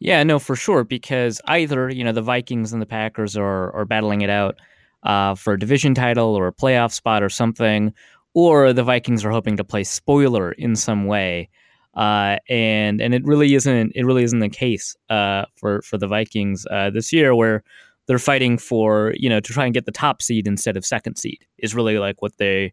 Yeah, 0.00 0.22
no, 0.22 0.38
for 0.38 0.54
sure. 0.56 0.84
Because 0.84 1.40
either 1.46 1.88
you 1.90 2.04
know 2.04 2.12
the 2.12 2.22
Vikings 2.22 2.72
and 2.72 2.80
the 2.80 2.86
Packers 2.86 3.36
are 3.36 3.72
are 3.74 3.84
battling 3.84 4.20
it 4.20 4.30
out 4.30 4.56
uh, 5.02 5.34
for 5.34 5.54
a 5.54 5.58
division 5.58 5.94
title 5.94 6.34
or 6.36 6.46
a 6.46 6.52
playoff 6.52 6.92
spot 6.92 7.22
or 7.22 7.28
something, 7.28 7.92
or 8.34 8.72
the 8.72 8.84
Vikings 8.84 9.24
are 9.24 9.30
hoping 9.30 9.56
to 9.56 9.64
play 9.64 9.84
spoiler 9.84 10.52
in 10.52 10.76
some 10.76 11.06
way. 11.06 11.48
Uh, 11.94 12.36
and 12.48 13.00
and 13.00 13.12
it 13.14 13.24
really 13.24 13.54
isn't 13.54 13.92
it 13.96 14.04
really 14.04 14.22
isn't 14.22 14.38
the 14.38 14.48
case 14.48 14.96
uh, 15.10 15.44
for 15.56 15.82
for 15.82 15.98
the 15.98 16.06
Vikings 16.06 16.64
uh, 16.70 16.90
this 16.90 17.12
year, 17.12 17.34
where 17.34 17.64
they're 18.06 18.18
fighting 18.20 18.56
for 18.56 19.12
you 19.16 19.28
know 19.28 19.40
to 19.40 19.52
try 19.52 19.64
and 19.64 19.74
get 19.74 19.84
the 19.84 19.92
top 19.92 20.22
seed 20.22 20.46
instead 20.46 20.76
of 20.76 20.86
second 20.86 21.16
seed 21.16 21.44
is 21.58 21.74
really 21.74 21.98
like 21.98 22.22
what 22.22 22.36
they 22.38 22.72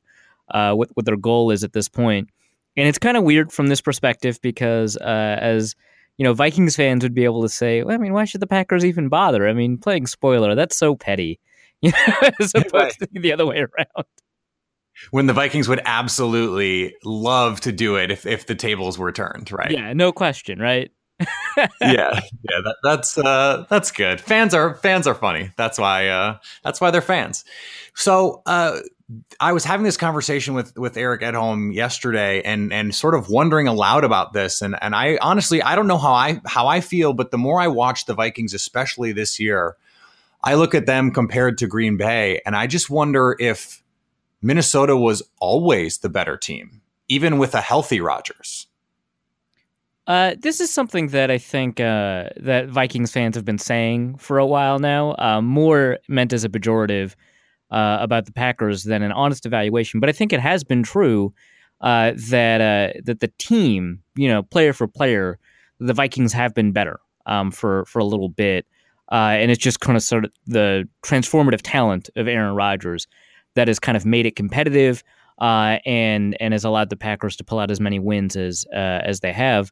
uh, 0.51 0.73
what 0.73 0.89
what 0.93 1.07
their 1.07 1.17
goal 1.17 1.49
is 1.49 1.63
at 1.63 1.73
this 1.73 1.89
point. 1.89 2.29
And 2.77 2.87
it's 2.87 2.99
kind 2.99 3.17
of 3.17 3.23
weird 3.23 3.51
from 3.51 3.67
this 3.67 3.81
perspective 3.81 4.39
because 4.43 4.97
uh, 4.97 5.37
as 5.41 5.75
you 6.17 6.23
know, 6.23 6.33
Vikings 6.33 6.75
fans 6.75 7.03
would 7.03 7.13
be 7.13 7.25
able 7.25 7.41
to 7.41 7.49
say, 7.49 7.83
well, 7.83 7.95
I 7.95 7.97
mean, 7.97 8.13
why 8.13 8.25
should 8.25 8.41
the 8.41 8.47
Packers 8.47 8.85
even 8.85 9.09
bother? 9.09 9.47
I 9.47 9.53
mean, 9.53 9.77
playing 9.77 10.07
spoiler, 10.07 10.55
that's 10.55 10.77
so 10.77 10.95
petty, 10.95 11.39
you 11.81 11.91
know, 11.91 12.29
as 12.39 12.53
opposed 12.55 12.73
right. 12.73 12.95
to 13.13 13.19
the 13.19 13.33
other 13.33 13.45
way 13.45 13.57
around. 13.57 14.05
When 15.11 15.25
the 15.25 15.33
Vikings 15.33 15.67
would 15.67 15.81
absolutely 15.83 16.95
love 17.03 17.59
to 17.61 17.73
do 17.73 17.97
it 17.97 18.11
if, 18.11 18.25
if 18.25 18.45
the 18.45 18.55
tables 18.55 18.97
were 18.97 19.11
turned, 19.11 19.51
right? 19.51 19.71
Yeah, 19.71 19.91
no 19.91 20.13
question, 20.13 20.59
right? 20.59 20.89
Yeah, 21.19 21.27
yeah, 21.81 22.19
that, 22.43 22.75
that's 22.83 23.17
uh, 23.17 23.65
that's 23.69 23.91
good. 23.91 24.19
Fans 24.19 24.53
are 24.53 24.75
fans 24.75 25.07
are 25.07 25.15
funny. 25.15 25.51
That's 25.57 25.77
why 25.77 26.07
uh, 26.07 26.37
that's 26.63 26.81
why 26.81 26.91
they're 26.91 27.01
fans. 27.01 27.45
So 27.93 28.41
uh, 28.45 28.79
I 29.39 29.53
was 29.53 29.63
having 29.63 29.83
this 29.83 29.97
conversation 29.97 30.53
with 30.53 30.77
with 30.77 30.97
Eric 30.97 31.21
at 31.21 31.33
home 31.33 31.71
yesterday, 31.71 32.41
and 32.41 32.73
and 32.73 32.93
sort 32.93 33.15
of 33.15 33.29
wondering 33.29 33.67
aloud 33.67 34.03
about 34.03 34.33
this. 34.33 34.61
And 34.61 34.75
and 34.81 34.95
I 34.95 35.17
honestly 35.21 35.61
I 35.61 35.75
don't 35.75 35.87
know 35.87 35.97
how 35.97 36.13
I 36.13 36.41
how 36.45 36.67
I 36.67 36.81
feel, 36.81 37.13
but 37.13 37.31
the 37.31 37.37
more 37.37 37.61
I 37.61 37.67
watch 37.67 38.05
the 38.05 38.13
Vikings, 38.13 38.53
especially 38.53 39.11
this 39.11 39.39
year, 39.39 39.75
I 40.43 40.55
look 40.55 40.75
at 40.75 40.85
them 40.85 41.11
compared 41.11 41.57
to 41.59 41.67
Green 41.67 41.97
Bay, 41.97 42.41
and 42.45 42.55
I 42.55 42.67
just 42.67 42.89
wonder 42.89 43.35
if 43.39 43.81
Minnesota 44.41 44.97
was 44.97 45.23
always 45.39 45.99
the 45.99 46.09
better 46.09 46.37
team, 46.37 46.81
even 47.07 47.37
with 47.37 47.55
a 47.55 47.61
healthy 47.61 48.01
Rodgers. 48.01 48.67
Uh, 50.07 50.35
this 50.39 50.61
is 50.61 50.69
something 50.71 51.07
that 51.07 51.31
I 51.31 51.37
think 51.37 51.79
uh, 51.79 52.29
that 52.37 52.69
Vikings 52.69 53.11
fans 53.11 53.35
have 53.35 53.45
been 53.45 53.57
saying 53.57 54.17
for 54.17 54.37
a 54.37 54.45
while 54.45 54.77
now, 54.77 55.15
uh, 55.17 55.41
more 55.41 55.97
meant 56.07 56.31
as 56.31 56.43
a 56.43 56.49
pejorative 56.49 57.15
uh, 57.71 57.97
about 57.99 58.25
the 58.25 58.31
Packers 58.31 58.83
than 58.83 59.01
an 59.01 59.11
honest 59.11 59.45
evaluation. 59.45 59.99
But 59.99 60.09
I 60.09 60.11
think 60.11 60.31
it 60.31 60.39
has 60.39 60.63
been 60.63 60.83
true 60.83 61.33
uh, 61.81 62.11
that 62.29 63.03
that 63.05 63.19
the 63.19 63.31
team, 63.39 64.01
you 64.15 64.27
know, 64.27 64.43
player 64.43 64.73
for 64.73 64.87
player, 64.87 65.39
the 65.79 65.93
Vikings 65.93 66.33
have 66.33 66.53
been 66.53 66.71
better 66.71 66.99
um, 67.25 67.49
for 67.49 67.85
for 67.85 67.97
a 67.97 68.05
little 68.05 68.29
bit, 68.29 68.67
and 69.11 69.49
it's 69.49 69.63
just 69.63 69.79
kind 69.79 69.97
of 69.97 70.03
sort 70.03 70.25
of 70.25 70.31
the 70.45 70.87
transformative 71.03 71.61
talent 71.63 72.11
of 72.15 72.27
Aaron 72.27 72.55
Rodgers 72.55 73.07
that 73.55 73.67
has 73.67 73.79
kind 73.79 73.97
of 73.97 74.05
made 74.05 74.27
it 74.27 74.35
competitive. 74.35 75.03
And 75.39 76.35
and 76.39 76.53
has 76.53 76.63
allowed 76.63 76.89
the 76.89 76.97
Packers 76.97 77.35
to 77.37 77.43
pull 77.43 77.59
out 77.59 77.71
as 77.71 77.79
many 77.79 77.99
wins 77.99 78.35
as 78.35 78.65
as 78.71 79.19
they 79.19 79.33
have. 79.33 79.71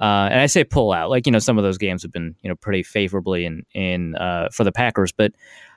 Uh, 0.00 0.28
and 0.30 0.40
I 0.40 0.46
say 0.46 0.64
pull 0.64 0.92
out, 0.92 1.08
like 1.08 1.24
you 1.24 1.32
know, 1.32 1.38
some 1.38 1.56
of 1.56 1.62
those 1.62 1.78
games 1.78 2.02
have 2.02 2.10
been 2.10 2.34
you 2.42 2.48
know 2.48 2.56
pretty 2.56 2.82
favorably 2.82 3.44
in 3.44 3.64
in 3.74 4.16
uh, 4.16 4.48
for 4.52 4.64
the 4.64 4.72
Packers, 4.72 5.12
but 5.12 5.32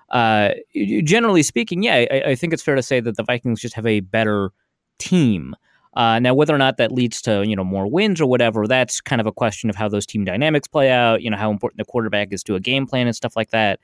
uh, 0.09 0.51
generally 1.03 1.43
speaking, 1.43 1.83
yeah, 1.83 2.05
I, 2.09 2.23
I, 2.27 2.35
think 2.35 2.53
it's 2.53 2.63
fair 2.63 2.75
to 2.75 2.81
say 2.81 3.01
that 3.01 3.17
the 3.17 3.23
Vikings 3.23 3.59
just 3.59 3.75
have 3.75 3.85
a 3.85 3.99
better 3.99 4.51
team. 4.99 5.53
Uh, 5.95 6.17
now, 6.19 6.33
whether 6.33 6.55
or 6.55 6.57
not 6.57 6.77
that 6.77 6.91
leads 6.91 7.21
to 7.23 7.45
you 7.45 7.55
know 7.55 7.63
more 7.63 7.87
wins 7.87 8.21
or 8.21 8.27
whatever, 8.27 8.67
that's 8.67 9.01
kind 9.01 9.19
of 9.19 9.27
a 9.27 9.31
question 9.31 9.69
of 9.69 9.75
how 9.75 9.89
those 9.89 10.05
team 10.05 10.23
dynamics 10.23 10.67
play 10.67 10.89
out. 10.89 11.21
You 11.21 11.29
know 11.29 11.37
how 11.37 11.51
important 11.51 11.77
the 11.77 11.85
quarterback 11.85 12.31
is 12.31 12.41
to 12.43 12.55
a 12.55 12.59
game 12.59 12.87
plan 12.87 13.05
and 13.05 13.15
stuff 13.15 13.35
like 13.35 13.49
that. 13.51 13.79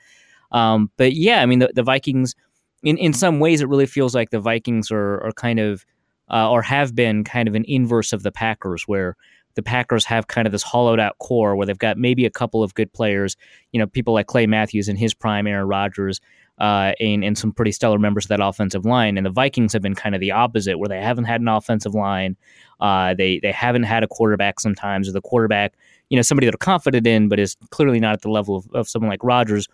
Um, 0.52 0.90
but 0.98 1.14
yeah, 1.14 1.42
I 1.42 1.46
mean 1.46 1.60
the, 1.60 1.72
the 1.76 1.84
Vikings, 1.84 2.36
in 2.84 2.98
in 2.98 3.14
some 3.14 3.40
ways, 3.40 3.62
it 3.62 3.70
really 3.70 3.86
feels 3.86 4.14
like 4.14 4.30
the 4.30 4.40
Vikings 4.40 4.92
are 4.92 5.24
are 5.24 5.32
kind 5.32 5.60
of 5.60 5.86
uh, 6.32 6.50
or 6.50 6.62
have 6.62 6.96
been 6.96 7.24
kind 7.24 7.48
of 7.48 7.56
an 7.56 7.66
inverse 7.68 8.14
of 8.14 8.24
the 8.24 8.32
Packers, 8.32 8.84
where 8.88 9.16
the 9.56 9.64
Packers 9.64 10.06
have 10.06 10.28
kind 10.28 10.48
of 10.48 10.52
this 10.52 10.64
hollowed 10.64 11.00
out 11.00 11.18
core 11.20 11.56
where 11.56 11.66
they've 11.66 11.78
got 11.78 11.98
maybe 11.98 12.26
a 12.26 12.30
couple 12.30 12.64
of 12.64 12.74
good 12.74 12.92
players, 12.92 13.38
you 13.72 13.80
know, 13.80 13.86
people 13.86 14.14
like 14.14 14.28
Clay 14.28 14.48
Matthews 14.48 14.90
in 14.90 14.96
his 14.96 15.14
prime, 15.14 15.46
Aaron 15.46 15.68
Rodgers, 15.68 16.20
uh, 16.60 16.94
and, 17.00 17.24
and 17.24 17.38
some 17.38 17.52
pretty 17.52 17.72
stellar 17.72 18.00
members 18.00 18.26
of 18.26 18.30
that 18.30 18.44
offensive 18.44 18.86
line. 18.86 19.18
And 19.18 19.26
the 19.26 19.32
Vikings 19.32 19.74
have 19.74 19.82
been 19.82 19.96
kind 19.96 20.16
of 20.16 20.22
the 20.22 20.32
opposite, 20.32 20.80
where 20.80 20.90
they 20.90 21.02
haven't 21.02 21.26
had 21.26 21.42
an 21.42 21.48
offensive 21.48 21.94
line. 21.94 22.36
Uh, 22.80 23.14
they 23.14 23.40
they 23.40 23.52
haven't 23.52 23.84
had 23.84 24.04
a 24.04 24.08
quarterback 24.08 24.60
sometimes, 24.60 25.08
or 25.08 25.12
the 25.12 25.22
quarterback, 25.22 25.74
you 26.10 26.16
know, 26.16 26.22
somebody 26.22 26.48
they're 26.48 26.58
confident 26.58 27.06
in, 27.06 27.30
but 27.30 27.40
is 27.40 27.56
clearly 27.70 28.00
not 28.00 28.14
at 28.14 28.22
the 28.22 28.30
level 28.30 28.56
of, 28.56 28.68
of 28.74 28.90
someone 28.90 29.10
like 29.10 29.24
Rodgers. 29.24 29.68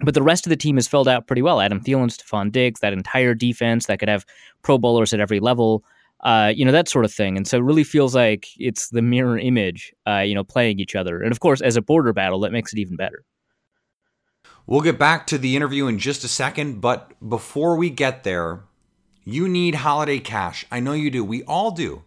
But 0.00 0.14
the 0.14 0.22
rest 0.22 0.46
of 0.46 0.50
the 0.50 0.56
team 0.56 0.78
is 0.78 0.86
filled 0.86 1.08
out 1.08 1.26
pretty 1.26 1.42
well. 1.42 1.60
Adam 1.60 1.80
Thielen, 1.80 2.10
Stefon 2.10 2.52
Diggs, 2.52 2.80
that 2.80 2.92
entire 2.92 3.34
defense 3.34 3.86
that 3.86 3.98
could 3.98 4.08
have 4.08 4.26
Pro 4.62 4.78
Bowlers 4.78 5.14
at 5.14 5.20
every 5.20 5.40
level 5.40 5.84
uh, 6.24 6.52
you 6.54 6.64
know 6.64 6.72
that 6.72 6.88
sort 6.88 7.04
of 7.04 7.12
thing. 7.12 7.36
And 7.36 7.46
so 7.46 7.58
it 7.58 7.62
really 7.62 7.84
feels 7.84 8.14
like 8.14 8.48
it's 8.58 8.88
the 8.88 9.02
mirror 9.02 9.38
image, 9.38 9.92
uh, 10.08 10.20
you 10.20 10.34
know, 10.34 10.44
playing 10.44 10.80
each 10.80 10.96
other. 10.96 11.20
And 11.20 11.30
of 11.30 11.40
course, 11.40 11.60
as 11.60 11.76
a 11.76 11.82
border 11.82 12.12
battle, 12.12 12.40
that 12.40 12.52
makes 12.52 12.72
it 12.72 12.78
even 12.78 12.96
better. 12.96 13.24
We'll 14.66 14.80
get 14.80 14.98
back 14.98 15.26
to 15.28 15.38
the 15.38 15.54
interview 15.54 15.86
in 15.86 15.98
just 15.98 16.24
a 16.24 16.28
second, 16.28 16.80
but 16.80 17.12
before 17.26 17.76
we 17.76 17.90
get 17.90 18.24
there, 18.24 18.64
You 19.28 19.48
need 19.48 19.74
holiday 19.74 20.20
cash. 20.20 20.64
I 20.70 20.78
know 20.78 20.92
you 20.92 21.10
do. 21.10 21.24
We 21.24 21.42
all 21.42 21.72
do. 21.72 22.04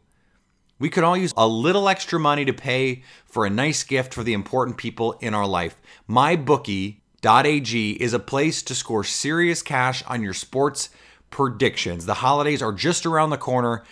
We 0.80 0.90
could 0.90 1.04
all 1.04 1.18
use 1.18 1.34
a 1.36 1.46
little 1.46 1.90
extra 1.90 2.18
money 2.18 2.46
to 2.46 2.54
pay 2.54 3.04
for 3.26 3.46
a 3.46 3.50
nice 3.50 3.84
gift 3.84 4.14
for 4.14 4.24
the 4.24 4.32
important 4.32 4.78
people 4.78 5.14
in 5.20 5.34
our 5.34 5.46
life. 5.46 5.82
MyBookie.ag 7.22 7.92
is 8.02 8.14
a 8.14 8.20
place 8.20 8.62
to 8.64 8.76
score 8.76 9.04
serious 9.04 9.62
cash 9.62 10.04
on 10.06 10.22
your 10.24 10.34
sports 10.34 10.90
predictions. 11.30 12.06
The 12.06 12.16
holidays 12.16 12.62
are 12.62 12.72
just 12.72 13.06
around 13.06 13.30
the 13.30 13.38
corner. 13.38 13.84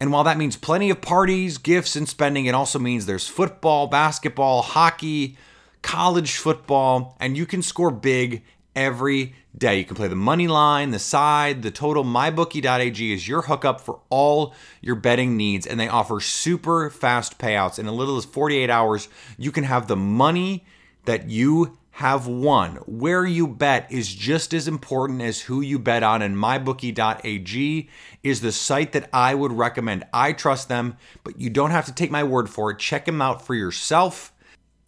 And 0.00 0.12
while 0.12 0.24
that 0.24 0.36
means 0.36 0.56
plenty 0.56 0.90
of 0.90 1.00
parties, 1.00 1.58
gifts, 1.58 1.94
and 1.94 2.08
spending, 2.08 2.46
it 2.46 2.54
also 2.54 2.78
means 2.78 3.06
there's 3.06 3.28
football, 3.28 3.86
basketball, 3.86 4.62
hockey, 4.62 5.36
college 5.82 6.36
football, 6.36 7.16
and 7.20 7.36
you 7.36 7.46
can 7.46 7.62
score 7.62 7.90
big 7.90 8.42
every 8.74 9.34
day. 9.56 9.78
You 9.78 9.84
can 9.84 9.96
play 9.96 10.08
the 10.08 10.16
money 10.16 10.48
line, 10.48 10.90
the 10.90 10.98
side, 10.98 11.62
the 11.62 11.70
total. 11.70 12.04
MyBookie.ag 12.04 13.12
is 13.12 13.28
your 13.28 13.42
hookup 13.42 13.80
for 13.80 14.00
all 14.10 14.54
your 14.80 14.96
betting 14.96 15.36
needs, 15.36 15.66
and 15.66 15.78
they 15.78 15.88
offer 15.88 16.18
super 16.18 16.90
fast 16.90 17.38
payouts. 17.38 17.78
In 17.78 17.86
as 17.86 17.92
little 17.92 18.16
as 18.16 18.24
48 18.24 18.70
hours, 18.70 19.08
you 19.38 19.52
can 19.52 19.64
have 19.64 19.86
the 19.86 19.96
money 19.96 20.64
that 21.04 21.28
you 21.28 21.78
have 21.92 22.26
won. 22.26 22.76
Where 22.86 23.24
you 23.24 23.46
bet 23.46 23.90
is 23.90 24.14
just 24.14 24.54
as 24.54 24.66
important 24.66 25.20
as 25.20 25.42
who 25.42 25.60
you 25.60 25.78
bet 25.78 26.02
on, 26.02 26.22
and 26.22 26.36
mybookie.ag 26.36 27.88
is 28.22 28.40
the 28.40 28.52
site 28.52 28.92
that 28.92 29.10
I 29.12 29.34
would 29.34 29.52
recommend. 29.52 30.04
I 30.12 30.32
trust 30.32 30.68
them, 30.68 30.96
but 31.22 31.38
you 31.38 31.50
don't 31.50 31.70
have 31.70 31.86
to 31.86 31.94
take 31.94 32.10
my 32.10 32.24
word 32.24 32.48
for 32.48 32.70
it. 32.70 32.78
Check 32.78 33.04
them 33.04 33.20
out 33.20 33.44
for 33.44 33.54
yourself. 33.54 34.32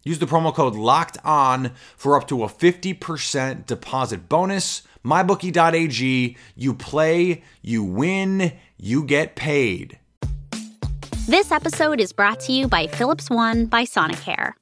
Use 0.03 0.19
the 0.19 0.25
promo 0.25 0.53
code 0.53 0.75
locked 0.75 1.17
on 1.23 1.71
for 1.95 2.15
up 2.15 2.27
to 2.27 2.43
a 2.43 2.47
50% 2.47 3.65
deposit 3.65 4.29
bonus. 4.29 4.83
MyBookie.ag. 5.03 6.37
You 6.55 6.73
play, 6.73 7.43
you 7.61 7.83
win, 7.83 8.53
you 8.77 9.03
get 9.03 9.35
paid. 9.35 9.99
This 11.27 11.51
episode 11.51 11.99
is 11.99 12.13
brought 12.13 12.39
to 12.41 12.51
you 12.51 12.67
by 12.67 12.87
Philips 12.87 13.29
One 13.29 13.65
by 13.65 13.83
Sonicare. 13.83 14.53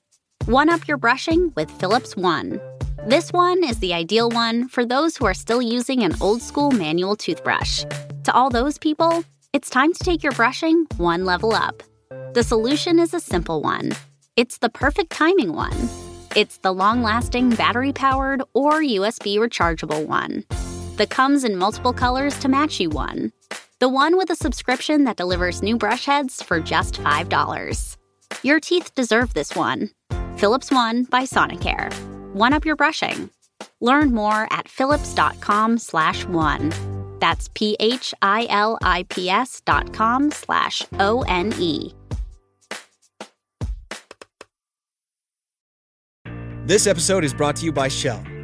One 0.48 0.68
up 0.68 0.90
your 0.90 0.98
brushing 0.98 1.54
with 1.56 1.72
Philips 1.72 2.18
One. 2.18 2.60
This 3.08 3.32
one 3.32 3.64
is 3.64 3.80
the 3.80 3.94
ideal 3.94 4.30
one 4.30 4.68
for 4.68 4.86
those 4.86 5.16
who 5.16 5.26
are 5.26 5.34
still 5.34 5.62
using 5.62 6.04
an 6.04 6.14
old 6.20 6.42
school 6.42 6.70
manual 6.70 7.16
toothbrush. 7.16 7.86
To 8.26 8.34
all 8.34 8.50
those 8.50 8.78
people, 8.78 9.24
it's 9.54 9.70
time 9.70 9.94
to 9.94 10.04
take 10.04 10.22
your 10.22 10.34
brushing 10.34 10.86
one 10.98 11.24
level 11.24 11.54
up. 11.54 11.82
The 12.34 12.44
solution 12.44 13.00
is 13.00 13.14
a 13.14 13.22
simple 13.22 13.62
one 13.62 13.94
it's 14.36 14.58
the 14.58 14.70
perfect 14.70 15.12
timing 15.12 15.54
one. 15.54 15.90
It's 16.36 16.58
the 16.58 16.74
long 16.74 17.04
lasting 17.04 17.52
battery 17.52 17.94
powered 17.94 18.42
or 18.54 18.82
USB 18.82 19.38
rechargeable 19.38 20.06
one. 20.08 20.44
The 20.98 21.08
comes 21.08 21.46
in 21.46 21.56
multiple 21.56 21.94
colors 21.94 22.38
to 22.40 22.50
match 22.50 22.82
you 22.82 22.90
one. 22.90 23.32
The 23.80 23.88
one 23.88 24.18
with 24.18 24.30
a 24.30 24.36
subscription 24.36 25.06
that 25.06 25.16
delivers 25.16 25.64
new 25.64 25.78
brush 25.78 26.04
heads 26.04 26.44
for 26.44 26.60
just 26.60 26.96
$5. 26.96 27.98
Your 28.42 28.60
teeth 28.60 28.94
deserve 28.94 29.34
this 29.34 29.56
one. 29.56 29.92
Philips 30.38 30.72
One 30.72 31.04
by 31.04 31.24
Sonicare. 31.24 31.94
One 32.34 32.54
up 32.54 32.66
your 32.66 32.76
brushing. 32.76 33.30
Learn 33.80 34.14
more 34.14 34.48
at 34.52 34.68
philips.com 34.68 35.78
slash 35.78 36.26
one. 36.26 36.74
That's 37.20 37.50
P-H-I-L-I-P-S 37.54 39.62
dot 39.66 39.94
com 39.94 40.32
slash 40.32 40.84
O-N-E. 41.00 41.94
This 46.66 46.88
episode 46.88 47.26
is 47.26 47.34
brought 47.34 47.58
to 47.58 47.66
you 47.66 47.74
by 47.74 47.90
Shell. 47.90 48.24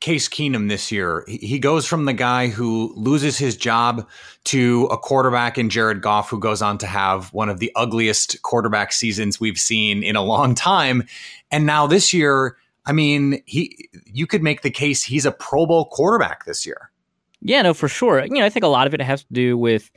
Case 0.00 0.28
Keenum 0.28 0.68
this 0.68 0.92
year? 0.92 1.24
He 1.26 1.58
goes 1.58 1.86
from 1.86 2.04
the 2.04 2.12
guy 2.12 2.48
who 2.48 2.92
loses 2.96 3.38
his 3.38 3.56
job 3.56 4.08
to 4.44 4.86
a 4.90 4.98
quarterback 4.98 5.56
in 5.56 5.70
Jared 5.70 6.02
Goff 6.02 6.28
who 6.28 6.38
goes 6.38 6.60
on 6.60 6.78
to 6.78 6.86
have 6.86 7.32
one 7.32 7.48
of 7.48 7.58
the 7.58 7.72
ugliest 7.74 8.42
quarterback 8.42 8.92
seasons 8.92 9.40
we've 9.40 9.58
seen 9.58 10.02
in 10.02 10.16
a 10.16 10.22
long 10.22 10.54
time. 10.54 11.04
And 11.50 11.66
now 11.66 11.86
this 11.86 12.12
year, 12.12 12.56
I 12.86 12.92
mean, 12.92 13.42
he 13.46 13.88
you 14.04 14.26
could 14.26 14.42
make 14.42 14.62
the 14.62 14.70
case 14.70 15.02
he's 15.02 15.26
a 15.26 15.32
Pro 15.32 15.66
Bowl 15.66 15.86
quarterback 15.86 16.44
this 16.44 16.66
year. 16.66 16.90
Yeah, 17.40 17.62
no, 17.62 17.74
for 17.74 17.88
sure. 17.88 18.24
You 18.24 18.34
know, 18.40 18.44
I 18.44 18.50
think 18.50 18.64
a 18.64 18.68
lot 18.68 18.86
of 18.86 18.94
it 18.94 19.00
has 19.00 19.22
to 19.24 19.32
do 19.32 19.56
with 19.56 19.90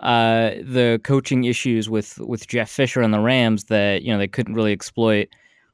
uh, 0.00 0.50
the 0.62 1.00
coaching 1.04 1.44
issues 1.44 1.90
with 1.90 2.18
with 2.18 2.46
Jeff 2.46 2.70
Fisher 2.70 3.00
and 3.00 3.12
the 3.12 3.20
Rams 3.20 3.64
that 3.64 4.02
you 4.02 4.12
know 4.12 4.18
they 4.18 4.28
couldn't 4.28 4.54
really 4.54 4.72
exploit 4.72 5.28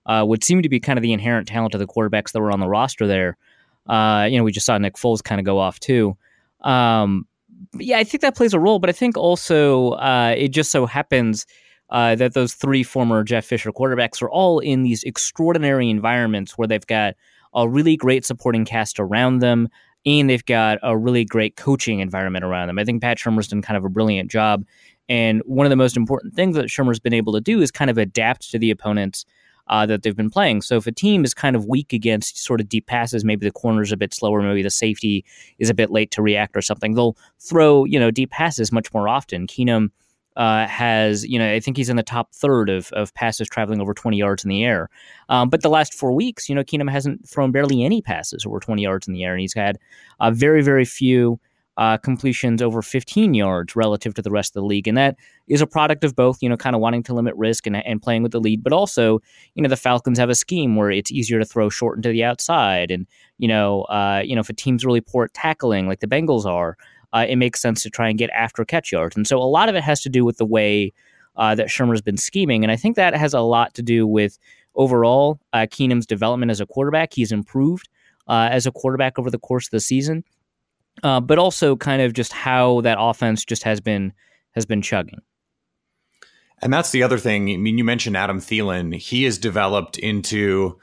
uh, 0.07 0.25
would 0.27 0.45
seem 0.45 0.63
to 0.63 0.69
be 0.69 0.81
kind 0.81 0.99
of 0.99 1.03
the 1.03 1.13
inherent 1.13 1.49
talent 1.49 1.75
of 1.75 1.81
the 1.81 1.87
quarterbacks 1.87 2.33
that 2.33 2.41
were 2.41 2.53
on 2.53 2.61
the 2.61 2.69
roster 2.69 3.07
there. 3.07 3.37
Uh, 3.89 4.27
you 4.31 4.37
know, 4.39 4.45
we 4.45 4.53
just 4.53 4.67
saw 4.67 4.77
Nick 4.79 4.95
Foles 4.95 5.23
kind 5.23 5.41
of 5.41 5.45
go 5.45 5.59
off 5.59 5.81
too. 5.81 6.17
Um, 6.63 7.27
yeah, 7.79 7.99
I 7.99 8.05
think 8.05 8.21
that 8.23 8.37
plays 8.37 8.55
a 8.55 8.61
role, 8.61 8.79
but 8.79 8.91
I 8.91 8.93
think 8.93 9.17
also 9.17 9.91
uh, 9.93 10.35
it 10.37 10.49
just 10.49 10.71
so 10.71 10.87
happens 10.87 11.47
uh, 11.91 12.15
that 12.17 12.35
those 12.35 12.55
three 12.55 12.83
former 12.83 13.23
Jeff 13.23 13.45
Fisher 13.45 13.71
quarterbacks 13.73 14.21
are 14.23 14.31
all 14.31 14.59
in 14.59 14.83
these 14.83 15.03
extraordinary 15.05 15.89
environments 15.89 16.59
where 16.59 16.67
they've 16.67 16.87
got 16.87 17.15
a 17.55 17.69
really 17.69 17.97
great 17.97 18.25
supporting 18.25 18.65
cast 18.65 18.99
around 18.99 19.39
them 19.39 19.69
and 20.05 20.29
they've 20.31 20.45
got 20.45 20.79
a 20.83 20.97
really 20.97 21.25
great 21.25 21.57
coaching 21.57 22.01
environment 22.01 22.45
around 22.45 22.69
them. 22.69 22.79
I 22.79 22.85
think 22.85 23.03
Pat 23.03 23.19
Shurmur's 23.19 23.49
done 23.49 23.63
kind 23.63 23.77
of 23.77 23.85
a 23.85 23.89
brilliant 23.89 24.31
job. 24.31 24.65
And 25.09 25.43
one 25.47 25.67
of 25.67 25.71
the 25.71 25.77
most 25.77 25.97
important 25.97 26.35
things 26.35 26.57
that 26.57 26.67
Shurmur's 26.67 27.01
been 27.01 27.13
able 27.13 27.33
to 27.33 27.41
do 27.41 27.61
is 27.61 27.71
kind 27.71 27.91
of 27.91 27.99
adapt 27.99 28.51
to 28.51 28.59
the 28.59 28.71
opponents 28.71 29.25
uh, 29.69 29.87
that 29.87 30.03
they've 30.03 30.17
been 30.17 30.31
playing. 30.31 30.63
So 30.63 30.77
if 30.77 30.87
a 30.87 30.93
team 30.93 31.25
is 31.25 31.35
kind 31.35 31.57
of 31.57 31.67
weak 31.67 31.93
against 31.93 32.43
sort 32.43 32.61
of 32.61 32.69
deep 32.69 32.87
passes, 32.87 33.25
maybe 33.25 33.47
the 33.47 33.53
corner's 33.53 33.93
a 33.93 33.97
bit 33.97 34.15
slower, 34.15 34.43
maybe 34.43 34.63
the 34.63 34.71
safety 34.71 35.25
is 35.59 35.71
a 35.71 35.75
bit 35.75 35.91
late 35.91 36.11
to 36.13 36.23
react 36.23 36.57
or 36.57 36.63
something, 36.63 36.95
they'll 36.95 37.17
throw 37.41 37.85
you 37.85 37.99
know 37.99 38.11
deep 38.11 38.31
passes 38.31 38.73
much 38.73 38.93
more 38.93 39.09
often. 39.09 39.47
Keenum. 39.47 39.91
Uh, 40.37 40.67
has 40.67 41.25
you 41.25 41.39
know 41.39 41.51
I 41.51 41.61
think 41.61 41.79
he's 41.79 41.89
in 41.89 41.97
the 41.97 42.03
top 42.03 42.35
third 42.35 42.69
of, 42.69 42.93
of 42.93 43.15
passes 43.15 43.49
traveling 43.49 43.81
over 43.81 43.95
20 43.95 44.19
yards 44.19 44.45
in 44.45 44.51
the 44.51 44.65
air. 44.65 44.91
Um, 45.31 45.49
but 45.49 45.63
the 45.63 45.71
last 45.71 45.95
four 45.95 46.13
weeks, 46.13 46.47
you 46.47 46.55
know, 46.55 46.63
Keenum 46.63 46.91
hasn't 46.91 47.27
thrown 47.27 47.53
barely 47.53 47.83
any 47.83 48.03
passes 48.03 48.45
over 48.45 48.61
20 48.61 48.83
yards 48.83 49.09
in 49.09 49.15
the 49.15 49.25
air, 49.25 49.33
and 49.33 49.41
he's 49.41 49.55
had 49.55 49.79
uh, 50.21 50.31
very 50.31 50.61
very 50.61 50.85
few 50.85 51.41
uh, 51.77 51.99
completions 51.99 52.63
over 52.63 52.81
15 52.81 53.35
yards 53.35 53.77
relative 53.77 54.15
to 54.15 54.23
the 54.23 54.31
rest 54.31 54.57
of 54.57 54.63
the 54.63 54.67
league. 54.67 54.89
And 54.89 54.97
that 54.97 55.17
is 55.47 55.61
a 55.61 55.67
product 55.67 56.05
of 56.05 56.17
both, 56.17 56.39
you 56.41 56.49
know, 56.49 56.57
kind 56.57 56.75
of 56.75 56.81
wanting 56.81 57.03
to 57.05 57.15
limit 57.15 57.35
risk 57.37 57.67
and, 57.67 57.77
and 57.77 58.01
playing 58.01 58.23
with 58.23 58.33
the 58.33 58.41
lead, 58.41 58.63
but 58.63 58.73
also, 58.73 59.21
you 59.55 59.63
know, 59.63 59.69
the 59.69 59.77
Falcons 59.77 60.19
have 60.19 60.31
a 60.31 60.35
scheme 60.35 60.77
where 60.77 60.91
it's 60.91 61.13
easier 61.13 61.39
to 61.39 61.45
throw 61.45 61.69
short 61.69 61.99
into 61.99 62.09
the 62.09 62.25
outside. 62.25 62.91
And, 62.91 63.07
you 63.39 63.49
know, 63.49 63.83
uh, 63.83 64.23
you 64.25 64.35
know, 64.35 64.41
if 64.41 64.49
a 64.49 64.55
team's 64.55 64.85
really 64.85 65.03
poor 65.03 65.25
at 65.25 65.35
tackling 65.35 65.87
like 65.87 66.01
the 66.01 66.07
Bengals 66.07 66.47
are, 66.47 66.77
uh, 67.13 67.27
it 67.29 67.37
makes 67.37 67.61
sense 67.61 67.83
to 67.83 67.91
try 67.91 68.09
and 68.09 68.19
get 68.19 68.31
after 68.31 68.65
catch 68.65 68.91
yards. 68.91 69.17
And 69.17 69.27
so 69.27 69.39
a 69.39 69.45
lot 69.45 69.69
of 69.69 69.75
it 69.75 69.83
has 69.83 70.01
to 70.03 70.09
do 70.09 70.25
with 70.25 70.39
the 70.39 70.47
way 70.47 70.93
uh, 71.37 71.55
that 71.55 71.69
Shurmur's 71.69 72.03
been 72.03 72.17
scheming. 72.17 72.65
And 72.65 72.73
I 72.73 72.77
think 72.77 72.97
that 72.97 73.15
has 73.15 73.35
a 73.35 73.41
lot 73.41 73.75
to 73.75 73.83
do 73.83 74.07
with 74.07 74.39
overall 74.75 75.39
uh, 75.53 75.67
Keenum's 75.71 76.07
development 76.07 76.51
as 76.51 76.61
a 76.61 76.67
quarterback. 76.67 77.13
He's 77.13 77.33
improved 77.33 77.89
uh, 78.29 78.49
as 78.51 78.67
a 78.67 78.73
quarterback 78.73 79.19
over 79.19 79.31
the 79.31 79.39
course 79.39 79.67
of 79.67 79.71
the 79.71 79.81
season 79.81 80.25
uh, 81.03 81.21
but 81.21 81.39
also 81.39 81.77
kind 81.77 82.03
of 82.03 82.13
just 82.13 82.33
how 82.33 82.81
that 82.83 82.99
offense 83.01 83.45
just 83.45 83.63
has 83.63 83.81
been 83.81 84.13
has 84.53 84.67
been 84.67 84.83
chugging. 84.83 85.21
And 86.63 86.73
that's 86.73 86.91
the 86.91 87.03
other 87.03 87.19
thing. 87.19 87.51
I 87.51 87.57
mean, 87.57 87.77
you 87.77 87.85
mentioned 87.85 88.17
Adam 88.17 88.41
Thielen. 88.41 88.95
He 88.97 89.25
has 89.25 89.37
developed 89.37 89.99
into 89.99 90.79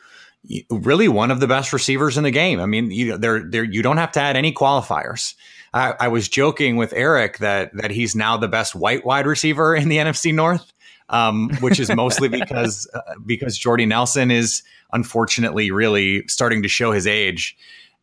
really 0.69 1.08
one 1.08 1.32
of 1.32 1.39
the 1.39 1.47
best 1.47 1.73
receivers 1.73 2.17
in 2.17 2.23
the 2.23 2.32
game. 2.32 2.60
I 2.60 2.65
mean, 2.65 2.91
you 2.91 3.17
there, 3.17 3.43
there, 3.43 3.63
you 3.63 3.82
don't 3.82 3.97
have 3.97 4.12
to 4.13 4.19
add 4.19 4.36
any 4.36 4.54
qualifiers. 4.54 5.34
I, 5.73 5.93
I, 5.99 6.08
was 6.10 6.30
joking 6.30 6.76
with 6.76 6.93
Eric 6.93 7.39
that 7.39 7.73
that 7.76 7.91
he's 7.91 8.15
now 8.15 8.38
the 8.38 8.47
best 8.47 8.76
white 8.76 9.06
wide 9.06 9.26
receiver 9.26 9.76
in 9.76 9.89
the 9.89 9.97
NFC 9.99 10.34
North, 10.34 10.71
um, 11.10 11.49
which 11.62 11.80
is 11.80 11.89
mostly 11.95 12.28
because 12.39 12.88
uh, 12.93 13.02
because 13.26 13.58
Jordy 13.58 13.86
Nelson 13.86 14.32
is 14.32 14.63
unfortunately 14.91 15.71
really 15.71 16.28
starting 16.28 16.62
to 16.62 16.69
show 16.69 16.91
his 16.91 17.08
age. 17.08 17.58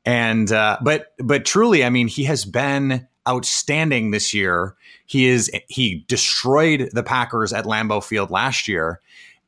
And 0.05 0.51
uh, 0.51 0.79
but 0.83 1.13
but 1.19 1.45
truly, 1.45 1.85
I 1.85 1.91
mean, 1.91 2.09
he 2.09 2.25
has 2.25 2.45
been 2.45 3.07
outstanding 3.29 4.11
this 4.11 4.33
year. 4.33 4.77
He 5.07 5.27
is 5.27 5.51
he 5.69 6.05
destroyed 6.09 6.91
the 6.93 7.03
Packers 7.03 7.53
at 7.53 7.65
Lambeau 7.65 8.03
Field 8.03 8.31
last 8.31 8.69
year, 8.69 9.01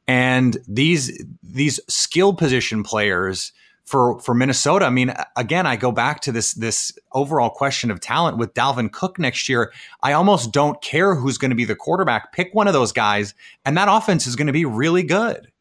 and 0.06 0.58
these 0.68 1.24
these 1.42 1.80
skill 1.88 2.34
position 2.34 2.82
players 2.82 3.52
for 3.84 4.18
for 4.20 4.34
Minnesota. 4.34 4.86
I 4.86 4.90
mean, 4.90 5.14
again, 5.36 5.66
I 5.66 5.76
go 5.76 5.92
back 5.92 6.20
to 6.22 6.32
this 6.32 6.52
this 6.54 6.92
overall 7.12 7.50
question 7.50 7.90
of 7.90 8.00
talent 8.00 8.38
with 8.38 8.54
Dalvin 8.54 8.90
Cook 8.90 9.18
next 9.18 9.48
year. 9.48 9.72
I 10.02 10.12
almost 10.12 10.52
don't 10.52 10.80
care 10.82 11.14
who's 11.14 11.38
going 11.38 11.50
to 11.50 11.56
be 11.56 11.64
the 11.64 11.76
quarterback. 11.76 12.32
Pick 12.32 12.54
one 12.54 12.66
of 12.66 12.74
those 12.74 12.92
guys, 12.92 13.34
and 13.64 13.76
that 13.76 13.88
offense 13.90 14.26
is 14.26 14.36
going 14.36 14.46
to 14.46 14.52
be 14.52 14.64
really 14.64 15.02
good. 15.02 15.51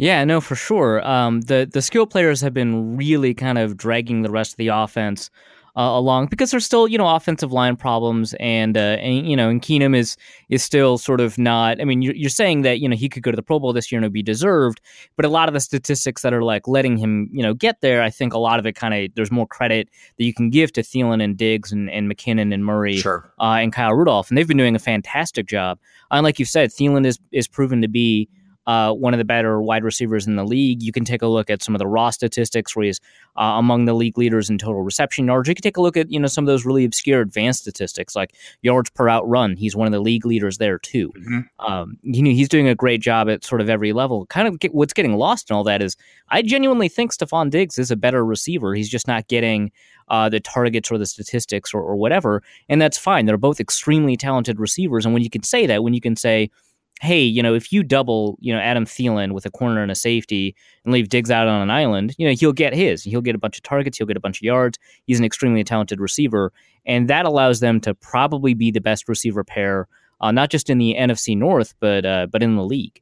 Yeah, 0.00 0.24
no, 0.24 0.40
for 0.40 0.54
sure. 0.54 1.06
Um, 1.06 1.42
the 1.42 1.68
the 1.70 1.82
skill 1.82 2.06
players 2.06 2.40
have 2.40 2.54
been 2.54 2.96
really 2.96 3.34
kind 3.34 3.58
of 3.58 3.76
dragging 3.76 4.22
the 4.22 4.30
rest 4.30 4.54
of 4.54 4.56
the 4.56 4.68
offense 4.68 5.28
uh, 5.76 5.82
along 5.82 6.26
because 6.26 6.50
there's 6.50 6.64
still 6.64 6.88
you 6.88 6.96
know 6.96 7.14
offensive 7.14 7.52
line 7.52 7.76
problems 7.76 8.34
and 8.40 8.78
uh, 8.78 8.96
and 9.00 9.28
you 9.28 9.36
know 9.36 9.50
and 9.50 9.60
Keenum 9.60 9.94
is 9.94 10.16
is 10.48 10.64
still 10.64 10.96
sort 10.96 11.20
of 11.20 11.36
not. 11.36 11.82
I 11.82 11.84
mean, 11.84 12.00
you're, 12.00 12.14
you're 12.14 12.30
saying 12.30 12.62
that 12.62 12.80
you 12.80 12.88
know 12.88 12.96
he 12.96 13.10
could 13.10 13.22
go 13.22 13.30
to 13.30 13.36
the 13.36 13.42
Pro 13.42 13.58
Bowl 13.58 13.74
this 13.74 13.92
year 13.92 13.98
and 13.98 14.04
it'd 14.04 14.14
be 14.14 14.22
deserved, 14.22 14.80
but 15.16 15.26
a 15.26 15.28
lot 15.28 15.48
of 15.48 15.52
the 15.52 15.60
statistics 15.60 16.22
that 16.22 16.32
are 16.32 16.42
like 16.42 16.66
letting 16.66 16.96
him 16.96 17.28
you 17.30 17.42
know 17.42 17.52
get 17.52 17.82
there, 17.82 18.02
I 18.02 18.08
think 18.08 18.32
a 18.32 18.38
lot 18.38 18.58
of 18.58 18.64
it 18.64 18.72
kind 18.72 18.94
of 18.94 19.14
there's 19.16 19.30
more 19.30 19.46
credit 19.46 19.90
that 20.16 20.24
you 20.24 20.32
can 20.32 20.48
give 20.48 20.72
to 20.72 20.80
Thielen 20.80 21.22
and 21.22 21.36
Diggs 21.36 21.72
and, 21.72 21.90
and 21.90 22.10
McKinnon 22.10 22.54
and 22.54 22.64
Murray 22.64 22.96
sure. 22.96 23.30
uh, 23.38 23.58
and 23.60 23.70
Kyle 23.70 23.92
Rudolph, 23.92 24.30
and 24.30 24.38
they've 24.38 24.48
been 24.48 24.56
doing 24.56 24.76
a 24.76 24.80
fantastic 24.80 25.46
job. 25.46 25.78
And 26.10 26.24
like 26.24 26.38
you 26.38 26.46
said, 26.46 26.70
Thielen 26.70 27.04
is 27.04 27.18
is 27.32 27.46
proven 27.46 27.82
to 27.82 27.88
be 27.88 28.30
uh, 28.66 28.92
one 28.92 29.14
of 29.14 29.18
the 29.18 29.24
better 29.24 29.60
wide 29.60 29.84
receivers 29.84 30.26
in 30.26 30.36
the 30.36 30.44
league. 30.44 30.82
You 30.82 30.92
can 30.92 31.04
take 31.04 31.22
a 31.22 31.26
look 31.26 31.50
at 31.50 31.62
some 31.62 31.74
of 31.74 31.78
the 31.78 31.86
raw 31.86 32.10
statistics 32.10 32.76
where 32.76 32.86
he's 32.86 33.00
uh, 33.36 33.56
among 33.58 33.86
the 33.86 33.94
league 33.94 34.18
leaders 34.18 34.50
in 34.50 34.58
total 34.58 34.82
reception 34.82 35.26
yards. 35.26 35.48
You 35.48 35.54
can 35.54 35.62
take 35.62 35.76
a 35.76 35.80
look 35.80 35.96
at 35.96 36.10
you 36.10 36.20
know 36.20 36.26
some 36.26 36.44
of 36.44 36.46
those 36.46 36.64
really 36.64 36.84
obscure 36.84 37.20
advanced 37.20 37.62
statistics 37.62 38.14
like 38.14 38.34
yards 38.62 38.90
per 38.90 39.06
route 39.06 39.28
run. 39.28 39.56
He's 39.56 39.74
one 39.74 39.86
of 39.86 39.92
the 39.92 40.00
league 40.00 40.26
leaders 40.26 40.58
there 40.58 40.78
too. 40.78 41.12
Mm-hmm. 41.16 41.40
Um, 41.72 41.96
you 42.02 42.22
know 42.22 42.30
he's 42.30 42.48
doing 42.48 42.68
a 42.68 42.74
great 42.74 43.00
job 43.00 43.28
at 43.28 43.44
sort 43.44 43.60
of 43.60 43.70
every 43.70 43.92
level. 43.92 44.26
Kind 44.26 44.46
of 44.46 44.58
get, 44.58 44.74
what's 44.74 44.92
getting 44.92 45.16
lost 45.16 45.50
in 45.50 45.56
all 45.56 45.64
that 45.64 45.82
is 45.82 45.96
I 46.28 46.42
genuinely 46.42 46.88
think 46.88 47.12
Stefon 47.12 47.50
Diggs 47.50 47.78
is 47.78 47.90
a 47.90 47.96
better 47.96 48.24
receiver. 48.24 48.74
He's 48.74 48.90
just 48.90 49.08
not 49.08 49.28
getting 49.28 49.72
uh, 50.08 50.28
the 50.28 50.40
targets 50.40 50.90
or 50.90 50.98
the 50.98 51.06
statistics 51.06 51.72
or, 51.72 51.82
or 51.82 51.96
whatever, 51.96 52.42
and 52.68 52.80
that's 52.80 52.98
fine. 52.98 53.26
They're 53.26 53.36
both 53.36 53.60
extremely 53.60 54.16
talented 54.16 54.60
receivers, 54.60 55.06
and 55.06 55.14
when 55.14 55.22
you 55.22 55.30
can 55.30 55.42
say 55.42 55.66
that, 55.66 55.82
when 55.82 55.94
you 55.94 56.00
can 56.00 56.16
say 56.16 56.50
hey, 57.00 57.22
you 57.22 57.42
know, 57.42 57.54
if 57.54 57.72
you 57.72 57.82
double, 57.82 58.36
you 58.40 58.52
know, 58.52 58.60
Adam 58.60 58.84
Thielen 58.84 59.32
with 59.32 59.46
a 59.46 59.50
corner 59.50 59.82
and 59.82 59.90
a 59.90 59.94
safety 59.94 60.54
and 60.84 60.92
leave 60.92 61.08
Diggs 61.08 61.30
out 61.30 61.48
on 61.48 61.62
an 61.62 61.70
island, 61.70 62.14
you 62.18 62.28
know, 62.28 62.34
he'll 62.34 62.52
get 62.52 62.74
his. 62.74 63.02
He'll 63.02 63.22
get 63.22 63.34
a 63.34 63.38
bunch 63.38 63.56
of 63.56 63.62
targets. 63.62 63.96
He'll 63.96 64.06
get 64.06 64.18
a 64.18 64.20
bunch 64.20 64.38
of 64.38 64.42
yards. 64.42 64.78
He's 65.06 65.18
an 65.18 65.24
extremely 65.24 65.64
talented 65.64 65.98
receiver. 65.98 66.52
And 66.84 67.08
that 67.08 67.24
allows 67.24 67.60
them 67.60 67.80
to 67.80 67.94
probably 67.94 68.52
be 68.52 68.70
the 68.70 68.82
best 68.82 69.08
receiver 69.08 69.42
pair, 69.42 69.88
uh, 70.20 70.30
not 70.30 70.50
just 70.50 70.68
in 70.68 70.76
the 70.76 70.94
NFC 70.98 71.36
North, 71.36 71.74
but 71.80 72.04
uh, 72.04 72.26
but 72.30 72.42
in 72.42 72.56
the 72.56 72.64
league. 72.64 73.00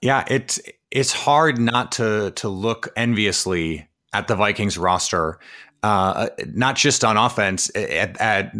Yeah, 0.00 0.24
it's 0.26 0.60
it's 0.90 1.12
hard 1.12 1.60
not 1.60 1.92
to 1.92 2.32
to 2.32 2.48
look 2.48 2.88
enviously 2.96 3.88
at 4.12 4.26
the 4.26 4.34
Vikings 4.34 4.76
roster, 4.76 5.38
uh, 5.82 6.28
not 6.52 6.76
just 6.76 7.04
on 7.04 7.16
offense, 7.16 7.70
at, 7.76 8.20
at 8.20 8.52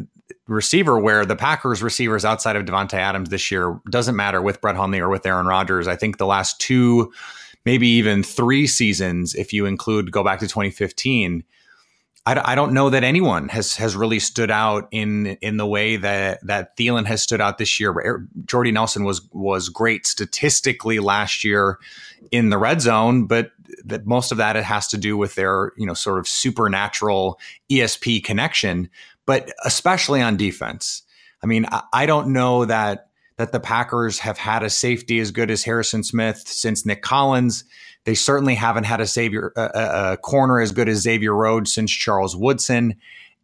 receiver 0.46 0.98
where 0.98 1.24
the 1.24 1.36
Packers 1.36 1.82
receivers 1.82 2.24
outside 2.24 2.56
of 2.56 2.64
Davante 2.64 2.94
Adams 2.94 3.28
this 3.28 3.50
year 3.50 3.80
doesn't 3.88 4.16
matter 4.16 4.42
with 4.42 4.60
Brett 4.60 4.76
Hundley 4.76 5.00
or 5.00 5.08
with 5.08 5.24
Aaron 5.24 5.46
Rodgers. 5.46 5.86
I 5.86 5.96
think 5.96 6.18
the 6.18 6.26
last 6.26 6.60
two, 6.60 7.12
maybe 7.64 7.88
even 7.88 8.22
three 8.22 8.66
seasons, 8.66 9.34
if 9.34 9.52
you 9.52 9.66
include 9.66 10.10
go 10.10 10.24
back 10.24 10.40
to 10.40 10.48
2015, 10.48 11.44
I, 12.24 12.52
I 12.52 12.54
don't 12.54 12.72
know 12.72 12.90
that 12.90 13.02
anyone 13.02 13.48
has 13.48 13.76
has 13.76 13.96
really 13.96 14.20
stood 14.20 14.50
out 14.50 14.88
in 14.92 15.26
in 15.40 15.56
the 15.56 15.66
way 15.66 15.96
that 15.96 16.44
that 16.46 16.76
Thielen 16.76 17.06
has 17.06 17.22
stood 17.22 17.40
out 17.40 17.58
this 17.58 17.80
year. 17.80 18.26
Jordy 18.44 18.70
Nelson 18.70 19.04
was 19.04 19.22
was 19.32 19.68
great 19.68 20.06
statistically 20.06 21.00
last 21.00 21.42
year 21.42 21.78
in 22.30 22.50
the 22.50 22.58
red 22.58 22.80
zone, 22.80 23.26
but 23.26 23.50
that 23.84 24.06
most 24.06 24.30
of 24.30 24.38
that 24.38 24.56
it 24.56 24.64
has 24.64 24.86
to 24.88 24.98
do 24.98 25.16
with 25.16 25.34
their 25.34 25.72
you 25.76 25.86
know 25.86 25.94
sort 25.94 26.18
of 26.18 26.28
supernatural 26.28 27.40
ESP 27.70 28.22
connection 28.22 28.88
but 29.26 29.52
especially 29.64 30.20
on 30.20 30.36
defense. 30.36 31.02
I 31.42 31.46
mean, 31.46 31.66
I, 31.70 31.82
I 31.92 32.06
don't 32.06 32.32
know 32.32 32.64
that 32.64 33.08
that 33.38 33.52
the 33.52 33.60
Packers 33.60 34.18
have 34.20 34.38
had 34.38 34.62
a 34.62 34.70
safety 34.70 35.18
as 35.18 35.30
good 35.30 35.50
as 35.50 35.64
Harrison 35.64 36.04
Smith 36.04 36.46
since 36.46 36.84
Nick 36.84 37.02
Collins. 37.02 37.64
They 38.04 38.14
certainly 38.14 38.54
haven't 38.54 38.84
had 38.84 39.00
a 39.00 39.06
savior 39.06 39.52
a, 39.56 40.12
a 40.12 40.16
corner 40.18 40.60
as 40.60 40.72
good 40.72 40.88
as 40.88 40.98
Xavier 40.98 41.34
Rhodes 41.34 41.72
since 41.72 41.90
Charles 41.90 42.36
Woodson. 42.36 42.96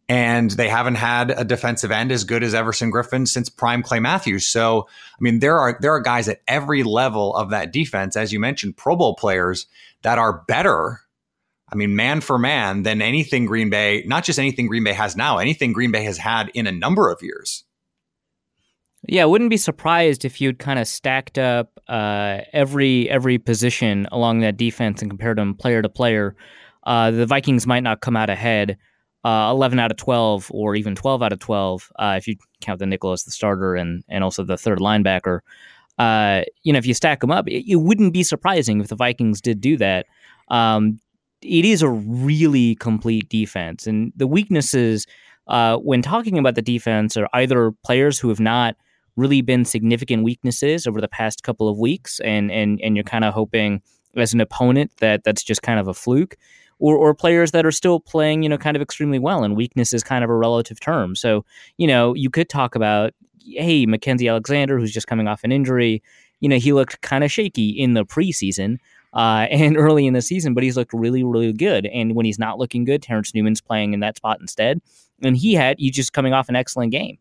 And 0.07 0.49
they 0.51 0.69
haven't 0.69 0.95
had 0.95 1.31
a 1.31 1.43
defensive 1.43 1.91
end 1.91 2.11
as 2.11 2.23
good 2.23 2.43
as 2.43 2.55
Everson 2.55 2.91
Griffen 2.91 3.27
since 3.27 3.47
prime 3.47 3.83
Clay 3.83 3.99
Matthews. 3.99 4.47
So, 4.47 4.87
I 4.89 5.17
mean, 5.19 5.39
there 5.39 5.59
are 5.59 5.77
there 5.81 5.93
are 5.93 5.99
guys 5.99 6.27
at 6.27 6.41
every 6.47 6.83
level 6.83 7.35
of 7.35 7.51
that 7.51 7.71
defense, 7.71 8.15
as 8.15 8.33
you 8.33 8.39
mentioned, 8.39 8.75
Pro 8.75 8.95
Bowl 8.95 9.15
players 9.15 9.67
that 10.01 10.17
are 10.17 10.43
better 10.47 11.01
I 11.71 11.75
mean, 11.75 11.95
man 11.95 12.21
for 12.21 12.37
man, 12.37 12.83
than 12.83 13.01
anything 13.01 13.45
Green 13.45 13.69
Bay, 13.69 14.03
not 14.07 14.23
just 14.23 14.39
anything 14.39 14.67
Green 14.67 14.83
Bay 14.83 14.93
has 14.93 15.15
now, 15.15 15.37
anything 15.37 15.73
Green 15.73 15.91
Bay 15.91 16.03
has 16.03 16.17
had 16.17 16.49
in 16.53 16.67
a 16.67 16.71
number 16.71 17.09
of 17.11 17.21
years. 17.21 17.63
Yeah, 19.07 19.23
I 19.23 19.25
wouldn't 19.27 19.49
be 19.49 19.57
surprised 19.57 20.25
if 20.25 20.41
you'd 20.41 20.59
kind 20.59 20.77
of 20.77 20.87
stacked 20.87 21.37
up 21.37 21.79
uh, 21.87 22.39
every 22.51 23.09
every 23.09 23.37
position 23.37 24.07
along 24.11 24.39
that 24.41 24.57
defense 24.57 25.01
and 25.01 25.09
compared 25.09 25.37
them 25.37 25.55
player 25.55 25.81
to 25.81 25.89
player. 25.89 26.35
Uh, 26.83 27.11
the 27.11 27.25
Vikings 27.25 27.65
might 27.65 27.83
not 27.83 28.01
come 28.01 28.17
out 28.17 28.29
ahead 28.29 28.77
uh, 29.23 29.49
11 29.51 29.79
out 29.79 29.91
of 29.91 29.97
12 29.97 30.49
or 30.53 30.75
even 30.75 30.95
12 30.95 31.21
out 31.21 31.33
of 31.33 31.39
12 31.39 31.91
uh, 31.97 32.15
if 32.17 32.27
you 32.27 32.35
count 32.61 32.79
the 32.79 32.85
nickel 32.85 33.11
as 33.11 33.23
the 33.23 33.31
starter 33.31 33.75
and, 33.75 34.03
and 34.07 34.23
also 34.23 34.43
the 34.43 34.57
third 34.57 34.79
linebacker. 34.79 35.39
Uh, 35.97 36.43
you 36.63 36.71
know, 36.71 36.79
if 36.79 36.85
you 36.85 36.93
stack 36.93 37.19
them 37.19 37.31
up, 37.31 37.47
it, 37.47 37.69
it, 37.69 37.75
wouldn't 37.75 38.13
be 38.13 38.23
surprising 38.23 38.79
if 38.79 38.87
the 38.87 38.95
Vikings 38.95 39.41
did 39.41 39.59
do 39.59 39.75
that. 39.75 40.05
Um, 40.47 41.01
it 41.41 41.65
is 41.65 41.81
a 41.81 41.89
really 41.89 42.75
complete 42.75 43.29
defense. 43.29 43.87
And 43.87 44.11
the 44.15 44.27
weaknesses, 44.27 45.05
uh, 45.47 45.77
when 45.77 46.01
talking 46.01 46.37
about 46.37 46.55
the 46.55 46.61
defense, 46.61 47.15
are 47.17 47.29
either 47.33 47.71
players 47.83 48.19
who 48.19 48.29
have 48.29 48.39
not 48.39 48.75
really 49.15 49.41
been 49.41 49.65
significant 49.65 50.23
weaknesses 50.23 50.87
over 50.87 51.01
the 51.01 51.07
past 51.07 51.43
couple 51.43 51.67
of 51.67 51.77
weeks, 51.77 52.19
and 52.21 52.51
and 52.51 52.79
and 52.81 52.95
you're 52.95 53.03
kind 53.03 53.25
of 53.25 53.33
hoping 53.33 53.81
as 54.15 54.33
an 54.33 54.41
opponent 54.41 54.91
that 54.99 55.23
that's 55.23 55.43
just 55.43 55.61
kind 55.61 55.79
of 55.79 55.87
a 55.87 55.93
fluke. 55.93 56.35
Or, 56.81 56.95
or 56.95 57.13
players 57.13 57.51
that 57.51 57.65
are 57.65 57.73
still 57.73 57.99
playing, 57.99 58.41
you 58.41 58.47
know, 58.47 58.57
kind 58.57 58.77
of 58.77 58.81
extremely 58.81 59.19
well, 59.19 59.43
and 59.43 59.57
weakness 59.57 59.91
is 59.91 60.01
kind 60.01 60.23
of 60.23 60.29
a 60.29 60.35
relative 60.35 60.79
term. 60.79 61.13
So, 61.13 61.43
you 61.75 61.85
know, 61.85 62.13
you 62.13 62.29
could 62.29 62.47
talk 62.47 62.73
about, 62.73 63.11
hey, 63.45 63.85
Mackensie 63.85 64.29
Alexander, 64.29 64.79
who's 64.79 64.93
just 64.93 65.05
coming 65.05 65.27
off 65.27 65.43
an 65.43 65.51
injury, 65.51 66.01
you 66.39 66.47
know, 66.47 66.55
he 66.55 66.71
looked 66.71 67.01
kind 67.01 67.25
of 67.25 67.31
shaky 67.33 67.69
in 67.69 67.95
the 67.95 68.05
preseason 68.05 68.77
uh, 69.13 69.47
and 69.51 69.77
early 69.77 70.07
in 70.07 70.13
the 70.13 70.21
season, 70.21 70.53
but 70.53 70.63
he's 70.63 70.77
looked 70.77 70.93
really, 70.93 71.23
really 71.23 71.53
good. 71.53 71.85
And 71.87 72.15
when 72.15 72.25
he's 72.25 72.39
not 72.39 72.59
looking 72.59 72.83
good, 72.83 73.01
Terence 73.01 73.33
Newman's 73.33 73.61
playing 73.61 73.93
in 73.93 73.99
that 74.01 74.17
spot 74.17 74.39
instead. 74.39 74.81
And 75.21 75.35
he 75.35 75.53
had, 75.53 75.77
he's 75.79 75.95
just 75.95 76.13
coming 76.13 76.33
off 76.33 76.49
an 76.49 76.55
excellent 76.55 76.91
game. 76.91 77.17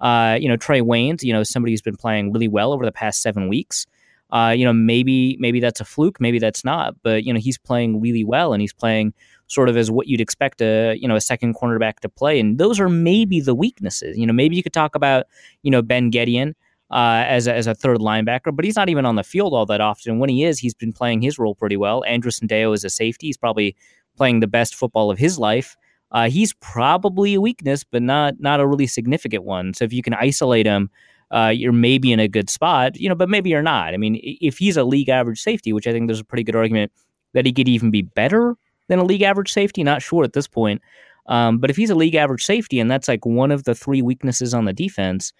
Uh, 0.00 0.36
you 0.40 0.48
know, 0.48 0.56
Trae 0.56 0.82
Waynes, 0.82 1.22
you 1.22 1.32
know, 1.32 1.42
somebody 1.42 1.72
who's 1.72 1.82
been 1.82 1.96
playing 1.96 2.32
really 2.32 2.48
well 2.48 2.72
over 2.72 2.84
the 2.84 2.92
past 2.92 3.22
seven 3.22 3.48
weeks. 3.48 3.86
Uh, 4.32 4.50
you 4.50 4.64
know, 4.64 4.72
maybe 4.72 5.36
maybe 5.38 5.60
that's 5.60 5.78
a 5.78 5.84
fluke, 5.84 6.18
maybe 6.18 6.38
that's 6.38 6.64
not, 6.64 6.96
but 7.02 7.22
you 7.22 7.32
know, 7.34 7.38
he's 7.38 7.58
playing 7.58 8.00
really 8.00 8.24
well, 8.24 8.54
and 8.54 8.62
he's 8.62 8.72
playing 8.72 9.12
sort 9.46 9.68
of 9.68 9.76
as 9.76 9.90
what 9.90 10.08
you'd 10.08 10.22
expect 10.22 10.62
a 10.62 10.96
you 10.98 11.06
know 11.06 11.16
a 11.16 11.20
second 11.20 11.54
cornerback 11.54 12.00
to 12.00 12.08
play, 12.08 12.40
and 12.40 12.56
those 12.56 12.80
are 12.80 12.88
maybe 12.88 13.40
the 13.40 13.54
weaknesses. 13.54 14.16
You 14.16 14.26
know, 14.26 14.32
maybe 14.32 14.56
you 14.56 14.62
could 14.62 14.72
talk 14.72 14.94
about 14.94 15.26
you 15.62 15.70
know 15.70 15.82
Ben 15.82 16.10
Gedeon 16.10 16.54
uh, 16.92 17.24
as, 17.26 17.46
a, 17.46 17.54
as 17.54 17.66
a 17.66 17.74
third 17.74 17.98
linebacker, 17.98 18.54
but 18.54 18.64
he's 18.64 18.76
not 18.76 18.88
even 18.88 19.06
on 19.06 19.16
the 19.16 19.24
field 19.24 19.54
all 19.54 19.66
that 19.66 19.80
often. 19.80 20.18
When 20.18 20.28
he 20.28 20.44
is, 20.44 20.58
he's 20.58 20.74
been 20.74 20.92
playing 20.92 21.22
his 21.22 21.38
role 21.38 21.54
pretty 21.54 21.76
well. 21.76 22.04
Andrew 22.04 22.30
Sendejo 22.30 22.74
is 22.74 22.84
a 22.84 22.90
safety. 22.90 23.28
He's 23.28 23.38
probably 23.38 23.74
playing 24.16 24.40
the 24.40 24.46
best 24.46 24.74
football 24.74 25.10
of 25.10 25.18
his 25.18 25.38
life. 25.38 25.76
Uh, 26.10 26.28
he's 26.28 26.52
probably 26.54 27.34
a 27.34 27.40
weakness, 27.40 27.84
but 27.84 28.02
not 28.02 28.38
not 28.38 28.60
a 28.60 28.66
really 28.66 28.86
significant 28.86 29.44
one. 29.44 29.72
So 29.72 29.84
if 29.86 29.92
you 29.94 30.02
can 30.02 30.12
isolate 30.12 30.66
him, 30.66 30.90
uh, 31.30 31.48
you're 31.48 31.72
maybe 31.72 32.12
in 32.12 32.20
a 32.20 32.28
good 32.28 32.50
spot, 32.50 33.00
you 33.00 33.08
know, 33.08 33.14
but 33.14 33.30
maybe 33.30 33.48
you're 33.48 33.62
not. 33.62 33.94
I 33.94 33.96
mean, 33.96 34.20
if 34.22 34.58
he's 34.58 34.76
a 34.76 34.84
league 34.84 35.08
average 35.08 35.40
safety, 35.40 35.72
which 35.72 35.86
I 35.86 35.92
think 35.92 36.08
there's 36.08 36.20
a 36.20 36.24
pretty 36.24 36.44
good 36.44 36.56
argument 36.56 36.92
that 37.32 37.46
he 37.46 37.52
could 37.52 37.68
even 37.68 37.90
be 37.90 38.02
better 38.02 38.54
than 38.88 38.98
a 38.98 39.04
league 39.04 39.22
average 39.22 39.50
safety, 39.50 39.82
not 39.82 40.02
sure 40.02 40.24
at 40.24 40.34
this 40.34 40.46
point. 40.46 40.82
Um, 41.26 41.56
but 41.56 41.70
if 41.70 41.76
he's 41.76 41.88
a 41.88 41.94
league 41.94 42.16
average 42.16 42.44
safety 42.44 42.78
and 42.78 42.90
that's 42.90 43.08
like 43.08 43.24
one 43.24 43.50
of 43.50 43.64
the 43.64 43.74
three 43.74 44.02
weaknesses 44.02 44.52
on 44.52 44.66
the 44.66 44.72
defense, 44.74 45.32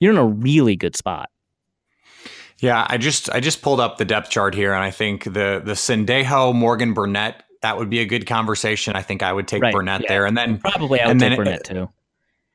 you're 0.00 0.12
in 0.12 0.18
a 0.18 0.26
really 0.26 0.76
good 0.76 0.96
spot. 0.96 1.30
Yeah, 2.58 2.86
I 2.88 2.98
just 2.98 3.30
I 3.30 3.40
just 3.40 3.62
pulled 3.62 3.80
up 3.80 3.98
the 3.98 4.04
depth 4.04 4.30
chart 4.30 4.54
here, 4.54 4.72
and 4.72 4.82
I 4.82 4.90
think 4.90 5.24
the 5.24 5.60
the 5.64 5.72
Sendejo 5.72 6.54
Morgan 6.54 6.94
Burnett 6.94 7.42
that 7.62 7.78
would 7.78 7.90
be 7.90 8.00
a 8.00 8.06
good 8.06 8.26
conversation. 8.26 8.94
I 8.94 9.02
think 9.02 9.22
I 9.22 9.32
would 9.32 9.48
take 9.48 9.62
right, 9.62 9.72
Burnett 9.72 10.02
yeah. 10.02 10.08
there, 10.08 10.26
and 10.26 10.36
then 10.36 10.58
probably 10.58 11.00
I 11.00 11.08
would 11.08 11.18
take 11.18 11.36
Burnett 11.36 11.64
too. 11.64 11.88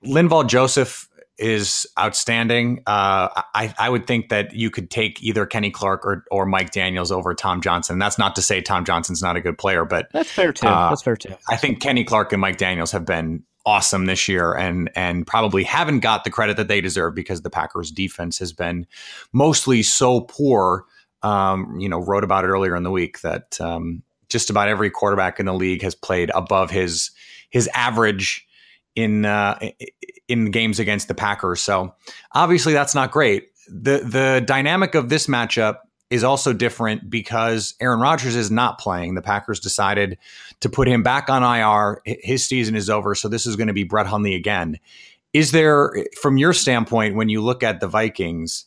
Linval 0.06 0.48
Joseph 0.48 1.10
is 1.40 1.88
outstanding. 1.98 2.84
Uh, 2.86 3.30
I, 3.56 3.74
I 3.80 3.90
would 3.90 4.06
think 4.06 4.30
that 4.30 4.54
you 4.54 4.70
could 4.70 4.92
take 4.92 5.24
either 5.24 5.46
Kenny 5.46 5.72
Clark 5.72 6.06
or, 6.06 6.26
or 6.32 6.46
Mike 6.46 6.72
Daniels 6.72 7.12
over 7.12 7.34
Tom 7.34 7.62
Johnson. 7.62 7.98
That's 7.98 8.20
not 8.20 8.36
to 8.36 8.42
say 8.42 8.62
Tom 8.62 8.84
Johnson's 8.84 9.22
not 9.22 9.38
a 9.38 9.42
good 9.42 9.58
player, 9.58 9.86
but 9.86 10.10
that's 10.12 10.30
fair 10.30 10.52
too. 10.52 10.68
Uh, 10.68 10.90
that's 10.90 11.02
fair 11.02 11.16
too. 11.16 11.34
I 11.50 11.56
think 11.56 11.82
Kenny 11.82 12.04
Clark 12.04 12.34
and 12.34 12.42
Mike 12.42 12.58
Daniels 12.58 12.92
have 12.92 13.06
been 13.06 13.44
awesome 13.70 14.08
this 14.08 14.28
year 14.28 14.54
and 14.54 14.90
and 14.96 15.28
probably 15.28 15.64
haven't 15.64 16.00
got 16.00 16.24
the 16.24 16.32
credit 16.32 16.58
that 16.58 16.68
they 16.68 16.82
deserve 16.82 17.14
because 17.14 17.44
the 17.44 17.50
Packers 17.52 17.92
defense 17.92 18.40
has 18.40 18.52
been 18.52 18.88
mostly 19.32 19.84
so 19.84 20.22
poor. 20.22 20.86
Um, 21.22 21.78
you 21.80 21.90
know, 21.90 22.00
wrote 22.00 22.24
about 22.24 22.46
it 22.46 22.48
earlier 22.48 22.76
in 22.76 22.84
the 22.84 22.92
week 22.92 23.22
that 23.22 23.60
um, 23.60 24.04
just 24.30 24.50
about 24.50 24.70
every 24.70 24.90
quarterback 24.90 25.40
in 25.40 25.46
the 25.46 25.54
league 25.54 25.84
has 25.84 25.94
played 25.94 26.32
above 26.34 26.72
his 26.72 27.12
his 27.50 27.70
average 27.76 28.48
in 28.96 29.26
uh, 29.26 29.60
in 30.28 30.50
games 30.50 30.80
against 30.80 31.08
the 31.08 31.16
Packers. 31.16 31.62
So 31.62 31.94
obviously 32.34 32.74
that's 32.74 32.96
not 32.96 33.12
great. 33.12 33.50
The 33.68 34.00
the 34.00 34.44
dynamic 34.46 34.96
of 34.96 35.10
this 35.10 35.28
matchup 35.28 35.78
is 36.10 36.24
also 36.24 36.54
different 36.54 37.10
because 37.10 37.76
Aaron 37.80 38.00
Rodgers 38.00 38.36
is 38.36 38.50
not 38.50 38.80
playing. 38.80 39.16
The 39.16 39.22
Packers 39.22 39.60
decided 39.60 40.18
to 40.60 40.70
put 40.70 40.88
him 40.88 41.04
back 41.04 41.30
on 41.30 41.44
IR. 41.44 42.02
His 42.06 42.46
season 42.46 42.76
is 42.76 42.90
over, 42.90 43.14
so 43.16 43.28
this 43.28 43.46
is 43.46 43.56
going 43.56 43.68
to 43.68 43.74
be 43.74 43.84
Brett 43.84 44.08
Hundley 44.08 44.36
again. 44.36 44.80
Is 45.34 45.52
there, 45.52 45.94
from 46.22 46.38
your 46.38 46.54
standpoint, 46.54 47.16
when 47.16 47.30
you 47.30 47.42
look 47.42 47.62
at 47.62 47.80
the 47.80 47.88
Vikings, 47.88 48.66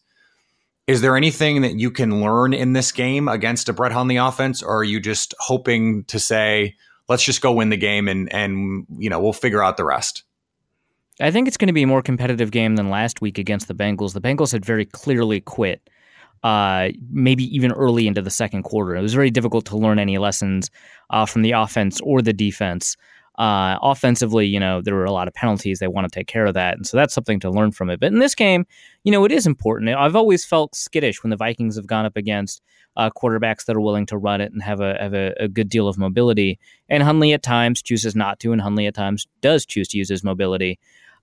is 0.86 1.00
there 1.00 1.16
anything 1.16 1.62
that 1.62 1.78
you 1.78 1.90
can 1.90 2.20
learn 2.20 2.52
in 2.52 2.72
this 2.72 2.92
game 2.92 3.28
against 3.28 3.68
a 3.68 3.72
Brett 3.72 3.92
Hundley 3.92 4.16
offense, 4.16 4.62
or 4.62 4.78
are 4.78 4.84
you 4.84 5.00
just 5.00 5.34
hoping 5.40 6.04
to 6.04 6.18
say, 6.18 6.76
let's 7.08 7.24
just 7.24 7.40
go 7.40 7.52
win 7.52 7.70
the 7.70 7.76
game 7.76 8.08
and 8.08 8.32
and 8.32 8.86
you 8.98 9.10
know 9.10 9.20
we'll 9.20 9.32
figure 9.32 9.62
out 9.62 9.76
the 9.76 9.84
rest? 9.84 10.24
I 11.20 11.30
think 11.30 11.46
it's 11.46 11.56
going 11.56 11.68
to 11.68 11.72
be 11.72 11.82
a 11.82 11.86
more 11.86 12.02
competitive 12.02 12.50
game 12.50 12.76
than 12.76 12.90
last 12.90 13.20
week 13.20 13.38
against 13.38 13.68
the 13.68 13.74
Bengals. 13.74 14.12
The 14.12 14.20
Bengals 14.20 14.50
had 14.50 14.64
very 14.64 14.86
clearly 14.86 15.40
quit, 15.40 15.88
uh, 16.42 16.88
maybe 17.10 17.44
even 17.54 17.72
early 17.72 18.06
into 18.06 18.22
the 18.22 18.30
second 18.30 18.64
quarter. 18.64 18.96
It 18.96 19.02
was 19.02 19.14
very 19.14 19.30
difficult 19.30 19.64
to 19.66 19.76
learn 19.76 19.98
any 19.98 20.18
lessons 20.18 20.70
uh, 21.10 21.26
from 21.26 21.42
the 21.42 21.52
offense 21.52 22.00
or 22.00 22.22
the 22.22 22.32
defense. 22.32 22.96
Uh, 23.38 23.78
offensively, 23.80 24.46
you 24.46 24.60
know, 24.60 24.82
there 24.82 24.94
were 24.94 25.06
a 25.06 25.12
lot 25.12 25.26
of 25.26 25.34
penalties. 25.34 25.78
They 25.78 25.88
want 25.88 26.04
to 26.04 26.14
take 26.14 26.26
care 26.26 26.44
of 26.44 26.54
that. 26.54 26.76
And 26.76 26.86
so 26.86 26.96
that's 26.96 27.14
something 27.14 27.40
to 27.40 27.50
learn 27.50 27.72
from 27.72 27.88
it. 27.88 27.98
But 27.98 28.12
in 28.12 28.18
this 28.18 28.34
game, 28.34 28.66
you 29.04 29.12
know, 29.12 29.24
it 29.24 29.32
is 29.32 29.46
important. 29.46 29.88
I've 29.90 30.16
always 30.16 30.44
felt 30.44 30.74
skittish 30.74 31.22
when 31.22 31.30
the 31.30 31.36
Vikings 31.36 31.76
have 31.76 31.86
gone 31.86 32.04
up 32.04 32.16
against 32.16 32.60
uh, 32.96 33.10
quarterbacks 33.10 33.64
that 33.64 33.76
are 33.76 33.80
willing 33.80 34.04
to 34.06 34.18
run 34.18 34.40
it 34.40 34.52
and 34.52 34.62
have 34.62 34.80
a 34.80 34.98
have 35.00 35.14
a, 35.14 35.32
a, 35.40 35.48
good 35.48 35.70
deal 35.70 35.88
of 35.88 35.96
mobility. 35.96 36.58
And 36.90 37.02
Hundley 37.02 37.32
at 37.32 37.42
times 37.42 37.80
chooses 37.80 38.14
not 38.14 38.38
to, 38.40 38.52
and 38.52 38.60
Hundley 38.60 38.86
at 38.86 38.94
times 38.94 39.26
does 39.40 39.64
choose 39.64 39.88
to 39.88 39.98
use 39.98 40.10
his 40.10 40.22
mobility. 40.22 40.78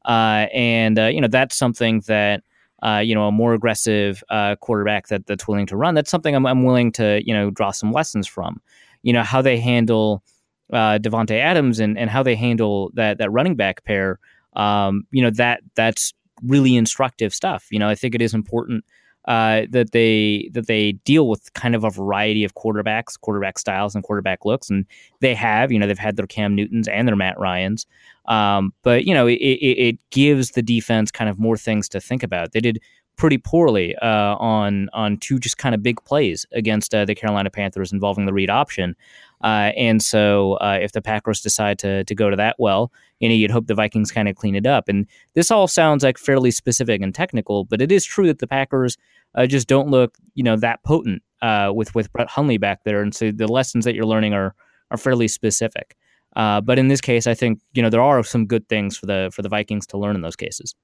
Uh, 0.06 0.48
and 0.52 0.98
uh, 0.98 1.06
you 1.06 1.22
know 1.22 1.28
that's 1.28 1.56
something 1.56 2.02
that 2.08 2.44
uh, 2.84 3.02
you 3.04 3.16
know 3.16 3.28
a 3.28 3.32
more 3.32 3.54
aggressive 3.54 4.24
uh, 4.30 4.56
quarterback 4.58 5.08
that 5.08 5.26
that's 5.28 5.48
willing 5.48 5.66
to 5.68 5.78
run. 5.78 5.96
That's 5.96 6.12
something 6.12 6.36
I'm, 6.36 6.46
I'm 6.46 6.64
willing 6.64 6.92
to 6.94 7.22
you 7.26 7.34
know 7.34 7.50
draw 7.50 7.72
some 7.72 7.92
lessons 7.92 8.28
from. 8.28 8.62
You 9.04 9.14
know 9.14 9.24
how 9.24 9.42
they 9.42 9.58
handle 9.58 10.24
uh, 10.72 11.00
Davante 11.00 11.40
Adams 11.40 11.80
and, 11.80 11.98
and 11.98 12.10
how 12.10 12.24
they 12.24 12.36
handle 12.36 12.92
that 12.94 13.18
that 13.18 13.32
running 13.32 13.56
back 13.56 13.84
pair. 13.84 14.20
Um, 14.54 15.06
you 15.12 15.22
know 15.22 15.32
that 15.32 15.62
that's 15.76 16.14
really 16.44 16.76
instructive 16.76 17.34
stuff. 17.34 17.68
You 17.72 17.80
know 17.80 17.90
I 17.90 17.96
think 17.96 18.16
it 18.16 18.22
is 18.22 18.34
important 18.34 18.84
uh, 19.26 19.64
that 19.70 19.92
they 19.92 20.50
that 20.54 20.68
they 20.68 20.94
deal 21.04 21.28
with 21.28 21.54
kind 21.54 21.76
of 21.76 21.84
a 21.84 21.90
variety 21.90 22.44
of 22.44 22.56
quarterbacks, 22.56 23.20
quarterback 23.20 23.60
styles, 23.60 23.94
and 23.94 24.04
quarterback 24.04 24.46
looks, 24.46 24.70
and 24.70 24.86
they 25.20 25.36
have. 25.36 25.72
You 25.72 25.80
know, 25.80 25.88
they've 25.88 25.98
had 25.98 26.16
their 26.16 26.28
Cam 26.28 26.56
Newtons 26.56 26.88
and 26.88 27.08
their 27.08 27.16
Matt 27.16 27.40
Ryan's, 27.40 27.86
um, 28.26 28.74
but 28.82 29.06
you 29.06 29.14
know, 29.14 29.28
it, 29.28 29.36
it, 29.36 29.88
it, 29.88 30.10
gives 30.12 30.52
the 30.52 30.62
defense 30.62 31.12
kind 31.12 31.30
of 31.30 31.38
more 31.38 31.58
things 31.58 31.90
to 31.90 32.00
think 32.00 32.24
about. 32.24 32.54
They 32.54 32.62
did 32.62 32.80
pretty 33.18 33.38
poorly 33.38 33.96
uh, 33.98 34.36
on 34.38 34.90
on 34.94 35.18
two 35.18 35.38
just 35.38 35.58
kind 35.58 35.76
of 35.76 35.84
big 35.84 36.04
plays 36.06 36.46
against 36.54 36.96
uh, 36.96 37.06
the 37.06 37.14
Carolina 37.14 37.50
Panthers 37.50 37.92
involving 37.92 38.26
the 38.26 38.34
read 38.34 38.50
option. 38.50 38.96
Uh, 39.44 39.72
and 39.78 40.02
so, 40.02 40.54
uh, 40.56 40.80
if 40.82 40.94
the 40.94 41.02
Packers 41.02 41.42
decide 41.42 41.78
to 41.80 42.04
to 42.06 42.16
go 42.16 42.30
to 42.30 42.36
that 42.38 42.56
well, 42.58 42.92
you 43.20 43.30
know, 43.30 43.36
you'd 43.36 43.52
hope 43.52 43.68
the 43.68 43.76
Vikings 43.76 44.12
kind 44.12 44.28
of 44.28 44.36
clean 44.36 44.56
it 44.56 44.66
up. 44.66 44.88
And 44.88 45.08
this 45.34 45.52
all 45.52 45.68
sounds 45.68 46.04
like 46.04 46.18
fairly 46.18 46.52
specific 46.52 47.02
and 47.02 47.14
technical, 47.14 47.66
but 47.66 47.82
it 47.82 47.92
is 47.92 48.06
true 48.06 48.28
that 48.28 48.40
the 48.40 48.48
Packers 48.48 48.98
uh, 49.36 49.46
just 49.46 49.68
don't 49.68 49.90
look, 49.90 50.18
you 50.36 50.44
know, 50.44 50.56
that 50.58 50.84
potent 50.84 51.22
uh, 51.42 51.72
with 51.74 51.94
with 51.96 52.12
Brett 52.12 52.30
Hundley 52.30 52.58
back 52.58 52.84
there. 52.84 53.02
And 53.02 53.14
so, 53.14 53.32
the 53.32 53.48
lessons 53.48 53.86
that 53.86 53.96
you're 53.96 54.06
learning 54.06 54.34
are 54.34 54.56
are 54.92 54.98
fairly 54.98 55.28
specific. 55.28 55.96
but 56.36 56.80
in 56.80 56.88
this 56.88 57.02
case, 57.02 57.28
I 57.28 57.34
think 57.34 57.60
you 57.74 57.82
know 57.82 57.90
there 57.90 58.02
are 58.02 58.24
some 58.24 58.46
good 58.46 58.68
things 58.70 58.98
for 58.98 59.06
the 59.06 59.30
for 59.34 59.42
the 59.42 59.50
Vikings 59.50 59.88
to 59.88 59.98
learn 59.98 60.16
in 60.16 60.22
those 60.22 60.36
cases. 60.36 60.76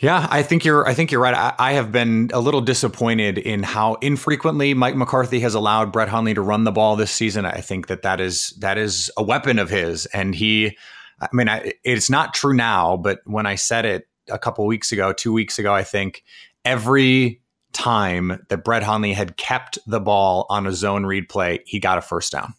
Yeah, 0.00 0.28
I 0.30 0.44
think 0.44 0.64
you're. 0.64 0.86
I 0.86 0.94
think 0.94 1.10
you're 1.10 1.20
right. 1.20 1.34
I, 1.34 1.54
I, 1.58 1.72
have 1.72 1.90
been 1.90 2.30
a 2.32 2.38
little 2.38 2.60
disappointed 2.60 3.36
in 3.36 3.64
how 3.64 3.94
infrequently 3.94 4.72
Mike 4.72 4.94
McCarthy 4.94 5.40
has 5.40 5.54
allowed 5.54 5.90
Brett 5.92 6.08
Hundley 6.08 6.34
to 6.34 6.40
run 6.40 6.62
the 6.62 6.70
ball 6.70 6.94
this 6.94 7.10
season. 7.10 7.44
I 7.44 7.60
think 7.60 7.88
that 7.88 8.02
that 8.02 8.20
is 8.20 8.50
that 8.60 8.78
is 8.78 9.10
a 9.16 9.24
weapon 9.24 9.58
of 9.58 9.70
his, 9.70 10.06
and 10.06 10.34
he. 10.34 10.76
I 11.20 11.26
mean, 11.32 11.48
I, 11.48 11.72
it's 11.82 12.08
not 12.08 12.32
true 12.32 12.54
now, 12.54 12.96
but 12.96 13.18
when 13.24 13.44
I 13.44 13.56
said 13.56 13.84
it 13.84 14.06
a 14.30 14.38
couple 14.38 14.64
weeks 14.66 14.92
ago, 14.92 15.12
two 15.12 15.32
weeks 15.32 15.58
ago, 15.58 15.74
I 15.74 15.82
think 15.82 16.22
every 16.64 17.42
time 17.72 18.40
that 18.50 18.62
Brett 18.62 18.84
Hundley 18.84 19.14
had 19.14 19.36
kept 19.36 19.80
the 19.84 19.98
ball 19.98 20.46
on 20.48 20.68
a 20.68 20.72
zone 20.72 21.06
read 21.06 21.28
play, 21.28 21.64
he 21.66 21.80
got 21.80 21.98
a 21.98 22.02
first 22.02 22.30
down. 22.30 22.54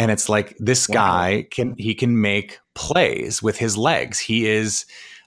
And 0.00 0.10
it's 0.10 0.28
like 0.28 0.56
this 0.58 0.88
guy 0.88 1.46
can 1.52 1.76
he 1.78 1.94
can 1.94 2.20
make 2.20 2.58
plays 2.74 3.40
with 3.40 3.58
his 3.58 3.76
legs. 3.76 4.18
He 4.18 4.48
is 4.48 4.86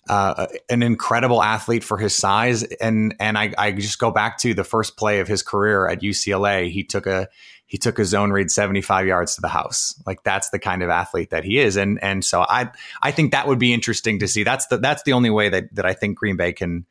uh, 0.09 0.47
an 0.69 0.83
incredible 0.83 1.41
athlete 1.41 1.83
for 1.83 1.97
his 1.97 2.15
size. 2.15 2.63
And 2.63 3.15
and 3.19 3.37
I, 3.37 3.53
I 3.57 3.71
just 3.71 3.99
go 3.99 4.11
back 4.11 4.37
to 4.39 4.53
the 4.53 4.63
first 4.63 4.97
play 4.97 5.19
of 5.19 5.27
his 5.27 5.43
career 5.43 5.87
at 5.87 6.01
UCLA. 6.01 6.69
He 6.69 6.83
took 6.83 7.07
a 7.07 7.29
he 7.65 7.77
took 7.77 7.97
a 7.97 8.05
zone 8.05 8.31
read 8.31 8.51
75 8.51 9.07
yards 9.07 9.35
to 9.35 9.41
the 9.41 9.47
house. 9.47 9.99
Like 10.05 10.23
that's 10.23 10.49
the 10.49 10.59
kind 10.59 10.83
of 10.83 10.89
athlete 10.89 11.29
that 11.29 11.43
he 11.43 11.59
is. 11.59 11.77
And 11.77 12.03
and 12.03 12.23
so 12.23 12.41
I 12.41 12.69
I 13.01 13.11
think 13.11 13.31
that 13.31 13.47
would 13.47 13.59
be 13.59 13.73
interesting 13.73 14.19
to 14.19 14.27
see. 14.27 14.43
That's 14.43 14.67
the 14.67 14.77
that's 14.77 15.03
the 15.03 15.13
only 15.13 15.29
way 15.29 15.49
that 15.49 15.73
that 15.73 15.85
I 15.85 15.93
think 15.93 16.17
Green 16.17 16.35
Bay 16.35 16.53
can 16.53 16.85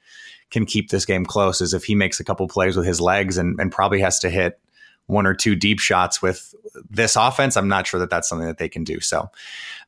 can 0.51 0.65
keep 0.65 0.91
this 0.91 1.05
game 1.05 1.25
close 1.25 1.61
is 1.61 1.75
if 1.75 1.85
he 1.85 1.95
makes 1.95 2.21
a 2.21 2.25
couple 2.25 2.47
plays 2.49 2.77
with 2.77 2.87
his 2.87 3.01
legs 3.01 3.37
and 3.37 3.61
and 3.61 3.71
probably 3.71 4.01
has 4.01 4.19
to 4.21 4.31
hit 4.31 4.59
one 5.07 5.27
or 5.27 5.35
two 5.35 5.55
deep 5.55 5.81
shots 5.81 6.23
with 6.23 6.55
this 6.89 7.17
offense. 7.17 7.57
I'm 7.57 7.69
not 7.69 7.87
sure 7.87 8.01
that 8.01 8.09
that's 8.09 8.29
something 8.29 8.47
that 8.47 8.59
they 8.59 8.69
can 8.69 8.85
do. 8.85 9.01
So 9.01 9.31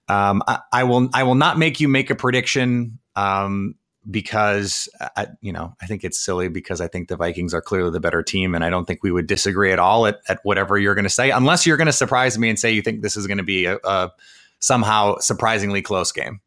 um, 0.09 0.43
I, 0.47 0.59
I 0.73 0.85
will 0.85 1.09
I 1.15 1.23
will 1.23 1.35
not 1.35 1.59
make 1.59 1.81
you 1.81 1.89
make 1.89 2.11
a 2.11 2.15
prediction 2.15 2.99
um, 3.17 3.75
because 4.11 4.89
I, 5.17 5.29
you 5.41 5.53
know 5.53 5.75
I 5.81 5.87
think 5.87 6.05
it's 6.05 6.21
silly 6.21 6.49
because 6.49 6.81
I 6.81 6.89
think 6.89 7.09
the 7.09 7.17
Vikings 7.17 7.55
are 7.55 7.63
clearly 7.63 7.91
the 7.91 8.01
better 8.01 8.23
team, 8.23 8.55
and 8.55 8.65
I 8.65 8.71
don't 8.71 8.87
think 8.87 9.03
we 9.03 9.13
would 9.13 9.27
disagree 9.27 9.73
at 9.73 9.79
all 9.79 10.07
at, 10.07 10.21
at 10.29 10.41
whatever 10.43 10.79
you're 10.79 10.95
going 10.95 11.05
to 11.05 11.11
say, 11.11 11.31
unless 11.31 11.67
you're 11.67 11.77
going 11.77 11.87
to 11.87 11.93
surprise 11.93 12.39
me 12.39 12.49
and 12.49 12.59
say 12.59 12.71
you 12.71 12.83
think 12.83 13.03
this 13.03 13.17
is 13.17 13.27
going 13.27 13.39
to 13.39 13.45
be 13.45 13.67
a, 13.67 13.79
a 13.85 14.13
somehow 14.61 15.17
surprisingly 15.19 15.83
close 15.83 16.13
game. 16.13 16.41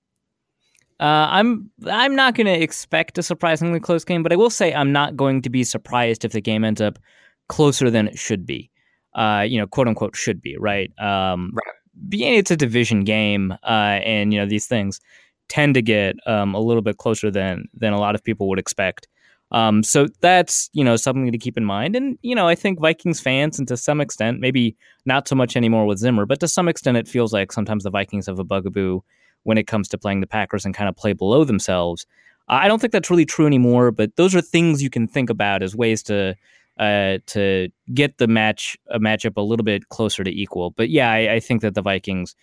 Uh, 0.99 1.30
I'm 1.30 1.69
I'm 1.86 2.15
not 2.15 2.36
going 2.36 2.47
to 2.47 2.60
expect 2.60 3.17
a 3.17 3.23
surprisingly 3.23 3.80
close 3.80 4.03
game, 4.03 4.23
but 4.23 4.34
I 4.34 4.36
will 4.36 4.49
say 4.49 4.73
I'm 4.73 4.91
not 4.91 5.15
going 5.15 5.41
to 5.43 5.49
be 5.49 5.63
surprised 5.63 6.25
if 6.25 6.32
the 6.32 6.41
game 6.41 6.63
ends 6.63 6.82
up 6.82 6.97
closer 7.49 7.89
than 7.91 8.08
it 8.08 8.17
should 8.17 8.45
be. 8.45 8.71
Uh, 9.13 9.45
you 9.47 9.60
know, 9.60 9.67
quote 9.67 9.88
unquote 9.88 10.15
should 10.15 10.41
be 10.41 10.58
right. 10.58 10.91
Um, 10.99 11.51
right. 11.53 11.73
Being 12.10 12.36
it's 12.36 12.51
a 12.51 12.58
division 12.58 13.03
game, 13.03 13.51
uh, 13.63 13.99
and 14.03 14.34
you 14.34 14.39
know 14.39 14.45
these 14.45 14.67
things 14.67 14.99
tend 15.49 15.73
to 15.75 15.81
get 15.81 16.15
um, 16.25 16.53
a 16.53 16.60
little 16.60 16.81
bit 16.81 16.97
closer 16.97 17.31
than 17.31 17.65
than 17.73 17.93
a 17.93 17.99
lot 17.99 18.15
of 18.15 18.23
people 18.23 18.47
would 18.49 18.60
expect. 18.60 19.07
Um, 19.51 19.81
so 19.81 20.07
that's 20.19 20.69
you 20.73 20.83
know 20.83 20.97
something 20.97 21.31
to 21.31 21.38
keep 21.38 21.57
in 21.57 21.65
mind, 21.65 21.95
and 21.95 22.17
you 22.21 22.36
know 22.36 22.47
I 22.47 22.55
think 22.55 22.81
Vikings 22.81 23.21
fans, 23.21 23.57
and 23.60 23.67
to 23.69 23.77
some 23.77 24.01
extent, 24.01 24.39
maybe 24.39 24.75
not 25.05 25.27
so 25.27 25.36
much 25.36 25.55
anymore 25.55 25.86
with 25.86 25.99
Zimmer, 25.99 26.25
but 26.25 26.39
to 26.41 26.47
some 26.47 26.67
extent, 26.67 26.97
it 26.97 27.07
feels 27.07 27.31
like 27.31 27.51
sometimes 27.51 27.83
the 27.83 27.89
Vikings 27.89 28.27
have 28.27 28.39
a 28.39 28.43
bugaboo 28.43 29.01
when 29.43 29.57
it 29.57 29.67
comes 29.67 29.88
to 29.89 29.97
playing 29.97 30.19
the 30.19 30.27
Packers 30.27 30.65
and 30.65 30.75
kind 30.75 30.89
of 30.89 30.95
play 30.95 31.13
below 31.13 31.45
themselves. 31.45 32.05
I 32.49 32.67
don't 32.67 32.79
think 32.79 32.93
that's 32.93 33.10
really 33.10 33.25
true 33.25 33.45
anymore, 33.45 33.91
but 33.91 34.15
those 34.15 34.36
are 34.36 34.41
things 34.41 34.81
you 34.81 34.89
can 34.89 35.07
think 35.07 35.29
about 35.29 35.63
as 35.63 35.75
ways 35.75 36.03
to 36.03 36.36
uh, 36.79 37.17
to 37.27 37.69
get 37.93 38.17
the 38.17 38.27
match 38.27 38.77
a 38.89 38.99
matchup 38.99 39.38
a 39.38 39.41
little 39.41 39.63
bit 39.63 39.89
closer 39.89 40.23
to 40.23 40.29
equal. 40.29 40.71
But 40.71 40.89
yeah, 40.89 41.10
I, 41.10 41.36
I 41.36 41.39
think 41.39 41.62
that 41.62 41.73
the 41.73 41.81
Vikings 41.81 42.36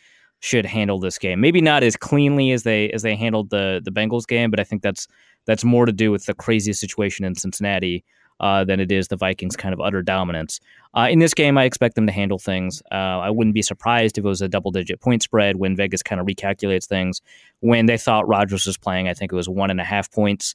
should 0.44 0.66
handle 0.66 0.98
this 0.98 1.16
game. 1.16 1.40
Maybe 1.40 1.62
not 1.62 1.83
as 1.83 1.96
cleanly 1.96 2.52
as 2.52 2.64
they 2.64 2.90
as 2.90 3.00
they 3.00 3.16
handled 3.16 3.48
the 3.48 3.80
the 3.83 3.90
Bengals 3.90 4.26
game, 4.26 4.50
but 4.50 4.61
I 4.61 4.64
think 4.64 4.83
that's 4.83 5.09
that's 5.46 5.64
more 5.64 5.87
to 5.87 5.92
do 5.92 6.11
with 6.11 6.26
the 6.26 6.35
crazy 6.35 6.74
situation 6.74 7.24
in 7.24 7.35
Cincinnati 7.35 8.04
uh, 8.40 8.62
than 8.62 8.78
it 8.78 8.92
is 8.92 9.09
the 9.09 9.16
Vikings' 9.16 9.57
kind 9.57 9.72
of 9.72 9.80
utter 9.80 10.02
dominance. 10.02 10.61
Uh, 10.94 11.09
in 11.11 11.18
this 11.18 11.33
game, 11.33 11.57
I 11.57 11.64
expect 11.64 11.94
them 11.94 12.07
to 12.07 12.12
handle 12.12 12.38
things. 12.38 12.83
Uh, 12.92 13.20
I 13.24 13.30
wouldn't 13.30 13.54
be 13.54 13.62
surprised 13.62 14.18
if 14.18 14.24
it 14.24 14.28
was 14.28 14.42
a 14.42 14.48
double 14.48 14.70
digit 14.70 15.00
point 15.00 15.22
spread 15.22 15.57
when 15.57 15.76
Vegas 15.76 16.02
kind 16.02 16.20
of 16.20 16.26
recalculates 16.26 16.85
things. 16.85 17.22
When 17.61 17.87
they 17.87 17.96
thought 17.96 18.28
Rodgers 18.28 18.66
was 18.66 18.76
playing, 18.76 19.09
I 19.09 19.14
think 19.14 19.33
it 19.33 19.37
was 19.37 19.48
one 19.48 19.70
and 19.70 19.80
a 19.80 19.85
half 19.85 20.12
points 20.12 20.54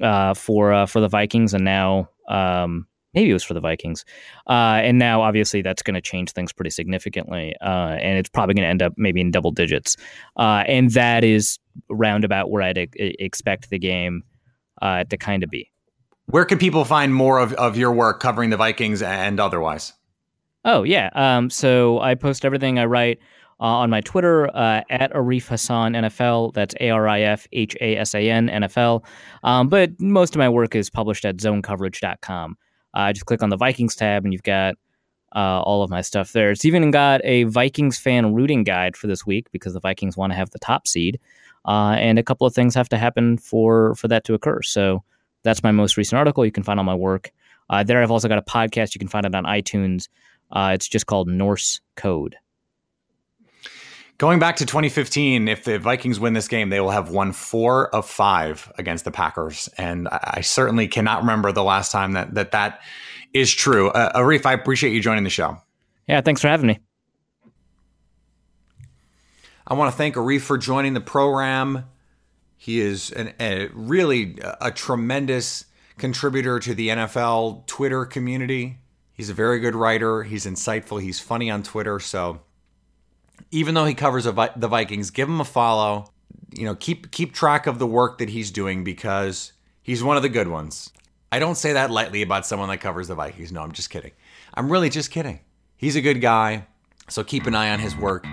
uh, 0.00 0.34
for 0.34 0.72
uh, 0.72 0.86
for 0.86 1.00
the 1.00 1.08
Vikings, 1.08 1.54
and 1.54 1.64
now. 1.64 2.08
Um, 2.28 2.88
maybe 3.18 3.30
it 3.30 3.32
was 3.32 3.42
for 3.42 3.54
the 3.54 3.60
Vikings. 3.60 4.04
Uh, 4.46 4.78
and 4.80 4.96
now, 4.96 5.22
obviously, 5.22 5.60
that's 5.60 5.82
going 5.82 5.96
to 5.96 6.00
change 6.00 6.30
things 6.30 6.52
pretty 6.52 6.70
significantly. 6.70 7.52
Uh, 7.60 7.96
and 8.00 8.16
it's 8.16 8.28
probably 8.28 8.54
going 8.54 8.62
to 8.62 8.68
end 8.68 8.80
up 8.80 8.92
maybe 8.96 9.20
in 9.20 9.32
double 9.32 9.50
digits. 9.50 9.96
Uh, 10.36 10.62
and 10.68 10.92
that 10.92 11.24
is 11.24 11.58
roundabout 11.90 12.48
where 12.48 12.62
I'd 12.62 12.78
e- 12.78 12.88
expect 13.18 13.70
the 13.70 13.78
game 13.78 14.22
uh, 14.82 15.02
to 15.02 15.16
kind 15.16 15.42
of 15.42 15.50
be. 15.50 15.68
Where 16.26 16.44
can 16.44 16.58
people 16.58 16.84
find 16.84 17.12
more 17.12 17.40
of, 17.40 17.54
of 17.54 17.76
your 17.76 17.90
work 17.90 18.20
covering 18.20 18.50
the 18.50 18.56
Vikings 18.56 19.02
and 19.02 19.40
otherwise? 19.40 19.94
Oh, 20.64 20.84
yeah. 20.84 21.10
Um, 21.14 21.50
so 21.50 21.98
I 21.98 22.14
post 22.14 22.44
everything 22.44 22.78
I 22.78 22.84
write. 22.84 23.18
Uh, 23.60 23.82
on 23.82 23.90
my 23.90 24.00
Twitter 24.02 24.46
uh, 24.56 24.82
at 24.88 25.12
Arif 25.14 25.48
Hasan 25.48 25.94
NFL. 25.94 26.54
That's 26.54 26.76
A 26.78 26.90
R 26.90 27.08
I 27.08 27.22
F 27.22 27.48
H 27.50 27.76
A 27.80 27.96
S 27.96 28.14
A 28.14 28.30
N 28.30 28.46
NFL. 28.48 29.04
Um, 29.42 29.68
but 29.68 30.00
most 30.00 30.36
of 30.36 30.38
my 30.38 30.48
work 30.48 30.76
is 30.76 30.88
published 30.88 31.24
at 31.24 31.38
zonecoverage.com. 31.38 32.56
Uh, 32.94 33.12
just 33.12 33.26
click 33.26 33.42
on 33.42 33.50
the 33.50 33.56
Vikings 33.56 33.94
tab, 33.94 34.24
and 34.24 34.32
you've 34.32 34.42
got 34.42 34.74
uh, 35.34 35.60
all 35.60 35.82
of 35.82 35.90
my 35.90 36.00
stuff 36.00 36.32
there. 36.32 36.50
It's 36.50 36.64
even 36.64 36.90
got 36.90 37.20
a 37.24 37.44
Vikings 37.44 37.98
fan 37.98 38.34
rooting 38.34 38.64
guide 38.64 38.96
for 38.96 39.06
this 39.06 39.26
week 39.26 39.46
because 39.52 39.74
the 39.74 39.80
Vikings 39.80 40.16
want 40.16 40.32
to 40.32 40.36
have 40.36 40.50
the 40.50 40.58
top 40.58 40.86
seed, 40.86 41.20
uh, 41.66 41.96
and 41.98 42.18
a 42.18 42.22
couple 42.22 42.46
of 42.46 42.54
things 42.54 42.74
have 42.74 42.88
to 42.90 42.98
happen 42.98 43.38
for 43.38 43.94
for 43.94 44.08
that 44.08 44.24
to 44.24 44.34
occur. 44.34 44.62
So 44.62 45.02
that's 45.42 45.62
my 45.62 45.72
most 45.72 45.96
recent 45.96 46.18
article. 46.18 46.44
You 46.44 46.52
can 46.52 46.62
find 46.62 46.80
all 46.80 46.84
my 46.84 46.94
work 46.94 47.30
uh, 47.70 47.82
there. 47.82 48.02
I've 48.02 48.10
also 48.10 48.28
got 48.28 48.38
a 48.38 48.42
podcast. 48.42 48.94
You 48.94 48.98
can 48.98 49.08
find 49.08 49.26
it 49.26 49.34
on 49.34 49.44
iTunes. 49.44 50.08
Uh, 50.50 50.72
it's 50.74 50.88
just 50.88 51.06
called 51.06 51.28
Norse 51.28 51.80
Code. 51.96 52.36
Going 54.18 54.40
back 54.40 54.56
to 54.56 54.66
2015, 54.66 55.46
if 55.46 55.62
the 55.62 55.78
Vikings 55.78 56.18
win 56.18 56.32
this 56.32 56.48
game, 56.48 56.70
they 56.70 56.80
will 56.80 56.90
have 56.90 57.08
won 57.08 57.32
four 57.32 57.94
of 57.94 58.04
five 58.04 58.70
against 58.76 59.04
the 59.04 59.12
Packers, 59.12 59.68
and 59.78 60.08
I, 60.08 60.34
I 60.38 60.40
certainly 60.40 60.88
cannot 60.88 61.20
remember 61.20 61.52
the 61.52 61.62
last 61.62 61.92
time 61.92 62.12
that 62.12 62.34
that 62.34 62.50
that 62.50 62.80
is 63.32 63.54
true. 63.54 63.90
Uh, 63.90 64.18
Arif, 64.18 64.44
I 64.44 64.54
appreciate 64.54 64.92
you 64.92 65.00
joining 65.00 65.22
the 65.22 65.30
show. 65.30 65.58
Yeah, 66.08 66.20
thanks 66.20 66.40
for 66.40 66.48
having 66.48 66.66
me. 66.66 66.80
I 69.68 69.74
want 69.74 69.92
to 69.92 69.96
thank 69.96 70.16
Arif 70.16 70.40
for 70.40 70.58
joining 70.58 70.94
the 70.94 71.00
program. 71.00 71.84
He 72.56 72.80
is 72.80 73.12
an, 73.12 73.34
a 73.38 73.68
really 73.72 74.36
a 74.60 74.72
tremendous 74.72 75.64
contributor 75.96 76.58
to 76.58 76.74
the 76.74 76.88
NFL 76.88 77.66
Twitter 77.66 78.04
community. 78.04 78.78
He's 79.12 79.30
a 79.30 79.34
very 79.34 79.60
good 79.60 79.76
writer. 79.76 80.24
He's 80.24 80.44
insightful. 80.44 81.00
He's 81.00 81.20
funny 81.20 81.50
on 81.50 81.62
Twitter. 81.62 82.00
So 82.00 82.40
even 83.50 83.74
though 83.74 83.84
he 83.84 83.94
covers 83.94 84.26
Vi- 84.26 84.50
the 84.56 84.68
Vikings, 84.68 85.10
give 85.10 85.28
him 85.28 85.40
a 85.40 85.44
follow. 85.44 86.10
You 86.54 86.64
know, 86.64 86.74
keep 86.74 87.10
keep 87.10 87.34
track 87.34 87.66
of 87.66 87.78
the 87.78 87.86
work 87.86 88.18
that 88.18 88.30
he's 88.30 88.50
doing 88.50 88.84
because 88.84 89.52
he's 89.82 90.02
one 90.02 90.16
of 90.16 90.22
the 90.22 90.28
good 90.28 90.48
ones. 90.48 90.90
I 91.30 91.38
don't 91.38 91.56
say 91.56 91.74
that 91.74 91.90
lightly 91.90 92.22
about 92.22 92.46
someone 92.46 92.68
that 92.70 92.78
covers 92.78 93.08
the 93.08 93.14
Vikings. 93.14 93.52
No, 93.52 93.60
I'm 93.62 93.72
just 93.72 93.90
kidding. 93.90 94.12
I'm 94.54 94.72
really 94.72 94.88
just 94.88 95.10
kidding. 95.10 95.40
He's 95.76 95.94
a 95.94 96.00
good 96.00 96.20
guy, 96.20 96.66
so 97.08 97.22
keep 97.22 97.46
an 97.46 97.54
eye 97.54 97.70
on 97.70 97.80
his 97.80 97.94
work. 97.96 98.24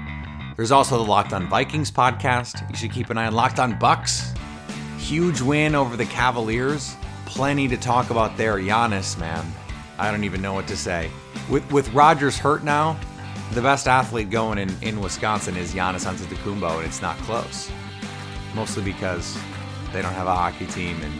There's 0.56 0.72
also 0.72 0.98
the 0.98 1.04
Locked 1.04 1.34
On 1.34 1.50
Vikings 1.50 1.92
podcast. 1.92 2.68
You 2.70 2.78
should 2.78 2.92
keep 2.94 3.10
an 3.10 3.18
eye 3.18 3.28
on 3.28 3.34
Locked 3.34 3.60
On 3.60 3.78
Bucks. 3.78 4.34
Huge 4.98 5.42
win 5.42 5.76
over 5.76 5.98
the 5.98 6.06
Cavaliers. 6.06 6.96
Plenty 7.26 7.68
to 7.68 7.76
talk 7.78 8.10
about 8.10 8.38
there. 8.38 8.56
Giannis, 8.56 9.20
man. 9.20 9.46
I 9.98 10.10
don't 10.10 10.24
even 10.24 10.42
know 10.42 10.54
what 10.54 10.68
to 10.70 10.78
say. 10.78 11.12
With 11.50 11.70
with 11.72 11.92
Rodgers 11.94 12.38
hurt 12.38 12.64
now, 12.64 12.98
the 13.52 13.62
best 13.62 13.88
athlete 13.88 14.30
going 14.30 14.58
in, 14.58 14.76
in 14.82 15.00
Wisconsin 15.00 15.56
is 15.56 15.74
Giannis 15.74 16.06
Antetokounmpo, 16.06 16.78
and 16.78 16.86
it's 16.86 17.02
not 17.02 17.18
close. 17.20 17.72
Mostly 18.54 18.84
because 18.84 19.38
they 19.94 20.02
don't 20.02 20.14
have 20.14 20.28
a 20.28 20.36
hockey 20.36 20.66
team, 20.68 21.00
and 21.02 21.14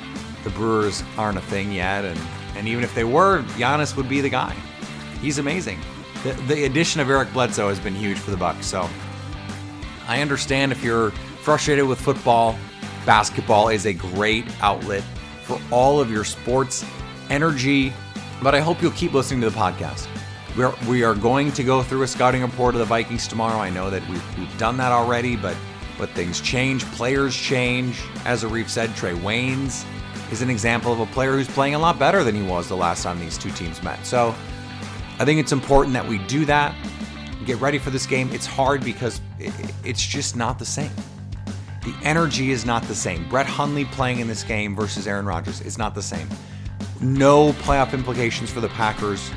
the 0.44 0.50
Brewers 0.52 1.04
aren't 1.18 1.38
a 1.38 1.42
thing 1.42 1.72
yet. 1.72 2.06
And, 2.06 2.20
and 2.56 2.68
even 2.68 2.84
if 2.84 2.94
they 2.96 3.04
were, 3.04 3.44
Giannis 3.58 3.96
would 3.96 4.10
be 4.10 4.22
the 4.22 4.30
guy. 4.30 4.56
He's 5.22 5.38
amazing. 5.38 5.80
The, 6.24 6.34
the 6.48 6.66
addition 6.66 7.02
of 7.02 7.10
Eric 7.10 7.32
Bledsoe 7.34 7.70
has 7.70 7.80
been 7.80 7.96
huge 7.96 8.18
for 8.18 8.32
the 8.32 8.38
Bucks. 8.38 8.66
So 8.66 8.90
I 10.08 10.22
understand 10.22 10.72
if 10.72 10.84
you're 10.84 11.12
frustrated 11.42 11.86
with 11.86 12.00
football, 12.00 12.58
basketball 13.06 13.70
is 13.70 13.86
a 13.86 13.94
great 13.94 14.46
outlet 14.62 15.04
for 15.44 15.60
all 15.72 16.00
of 16.00 16.10
your 16.10 16.24
sports 16.24 16.84
energy. 17.30 17.94
But 18.42 18.56
I 18.56 18.60
hope 18.60 18.82
you'll 18.82 18.92
keep 18.92 19.14
listening 19.14 19.42
to 19.42 19.50
the 19.50 19.58
podcast. 19.58 20.08
We're, 20.58 20.74
we 20.88 21.04
are 21.04 21.16
going 21.16 21.52
to 21.54 21.64
go 21.64 21.84
through 21.84 22.04
a 22.04 22.08
scouting 22.08 22.42
report 22.42 22.76
of 22.76 22.80
the 22.80 22.86
Vikings 22.86 23.28
tomorrow. 23.28 23.60
I 23.60 23.70
know 23.70 23.90
that 23.90 24.08
we've, 24.10 24.38
we've 24.38 24.58
done 24.58 24.78
that 24.78 24.92
already, 24.92 25.36
but 25.36 25.56
but 25.98 26.10
things 26.10 26.42
change, 26.42 26.84
players 26.92 27.36
change. 27.36 28.02
As 28.26 28.44
Arif 28.44 28.70
said, 28.70 28.90
Trae 28.92 29.18
Waynes 29.22 29.86
is 30.32 30.42
an 30.42 30.50
example 30.50 30.92
of 30.92 31.00
a 31.00 31.06
player 31.08 31.32
who's 31.32 31.48
playing 31.48 31.76
a 31.76 31.80
lot 31.80 31.98
better 31.98 32.24
than 32.24 32.36
he 32.36 32.44
was 32.44 32.68
the 32.68 32.76
last 32.76 33.04
time 33.04 33.20
these 33.20 33.38
two 33.38 33.52
teams 33.52 33.82
met. 33.84 34.06
So 34.06 34.36
I 35.20 35.26
think 35.26 35.40
it's 35.40 35.52
important 35.52 35.94
that 35.94 36.06
we 36.08 36.18
do 36.20 36.46
that. 36.46 36.76
Get 37.46 37.60
ready 37.62 37.78
for 37.78 37.92
this 37.92 38.06
game. 38.06 38.30
It's 38.34 38.46
hard 38.46 38.84
because 38.84 39.22
it, 39.40 39.54
it's 39.84 40.06
just 40.06 40.36
not 40.36 40.60
the 40.60 40.66
same. 40.66 40.92
The 41.84 41.96
energy 42.04 42.52
is 42.52 42.66
not 42.66 42.84
the 42.84 42.96
same. 42.96 43.30
Brett 43.30 43.46
Hundley 43.46 43.86
playing 43.86 44.20
in 44.20 44.28
this 44.28 44.44
game 44.44 44.76
versus 44.76 45.08
Aaron 45.08 45.26
Rodgers 45.26 45.62
is 45.62 45.78
not 45.78 45.94
the 45.94 46.02
same. 46.02 46.28
No 47.02 47.52
playoff 47.54 47.94
implications 47.94 48.50
for 48.50 48.62
the 48.62 48.70
Packers 48.70 49.30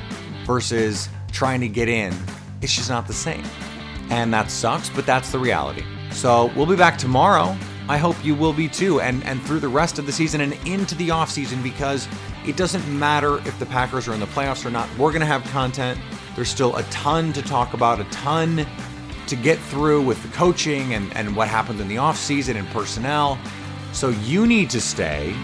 versus 0.49 1.11
trying 1.31 1.61
to 1.61 1.69
get 1.69 1.91
in. 1.91 2.13
It's 2.63 2.75
just 2.75 2.89
not 2.89 3.07
the 3.07 3.13
same. 3.13 3.45
And 4.09 4.33
that 4.33 4.51
sucks, 4.51 4.89
but 4.89 5.05
that's 5.05 5.31
the 5.31 5.39
reality. 5.39 5.85
So 6.11 6.51
we'll 6.57 6.67
be 6.67 6.75
back 6.75 6.97
tomorrow. 6.97 7.55
I 7.89 7.99
hope 7.99 8.17
you 8.25 8.35
will 8.35 8.55
be 8.55 8.67
too, 8.67 9.01
and, 9.01 9.23
and 9.25 9.43
through 9.43 9.61
the 9.61 9.69
rest 9.69 9.99
of 9.99 10.07
the 10.07 10.13
season 10.13 10.41
and 10.41 10.55
into 10.67 10.95
the 10.95 11.11
offseason 11.11 11.63
because 11.63 12.09
it 12.47 12.57
doesn't 12.57 12.87
matter 12.99 13.39
if 13.47 13.59
the 13.59 13.67
Packers 13.67 14.09
are 14.09 14.15
in 14.15 14.21
the 14.21 14.27
playoffs 14.27 14.65
or 14.65 14.71
not. 14.71 14.89
We're 14.99 15.11
going 15.11 15.21
to 15.21 15.27
have 15.27 15.45
content. 15.45 16.01
There's 16.35 16.49
still 16.49 16.75
a 16.77 16.83
ton 16.85 17.33
to 17.35 17.43
talk 17.43 17.75
about, 17.75 18.01
a 18.01 18.05
ton 18.05 18.67
to 19.27 19.37
get 19.37 19.59
through 19.59 20.03
with 20.03 20.23
the 20.23 20.29
coaching 20.29 20.95
and, 20.95 21.15
and 21.15 21.37
what 21.37 21.49
happens 21.49 21.81
in 21.81 21.89
the 21.89 21.97
offseason 21.97 22.57
and 22.57 22.67
personnel. 22.69 23.39
So 23.93 24.09
you 24.09 24.47
need 24.47 24.71
to 24.71 24.81
stay 24.81 25.37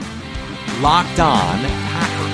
locked 0.81 1.21
on 1.21 2.34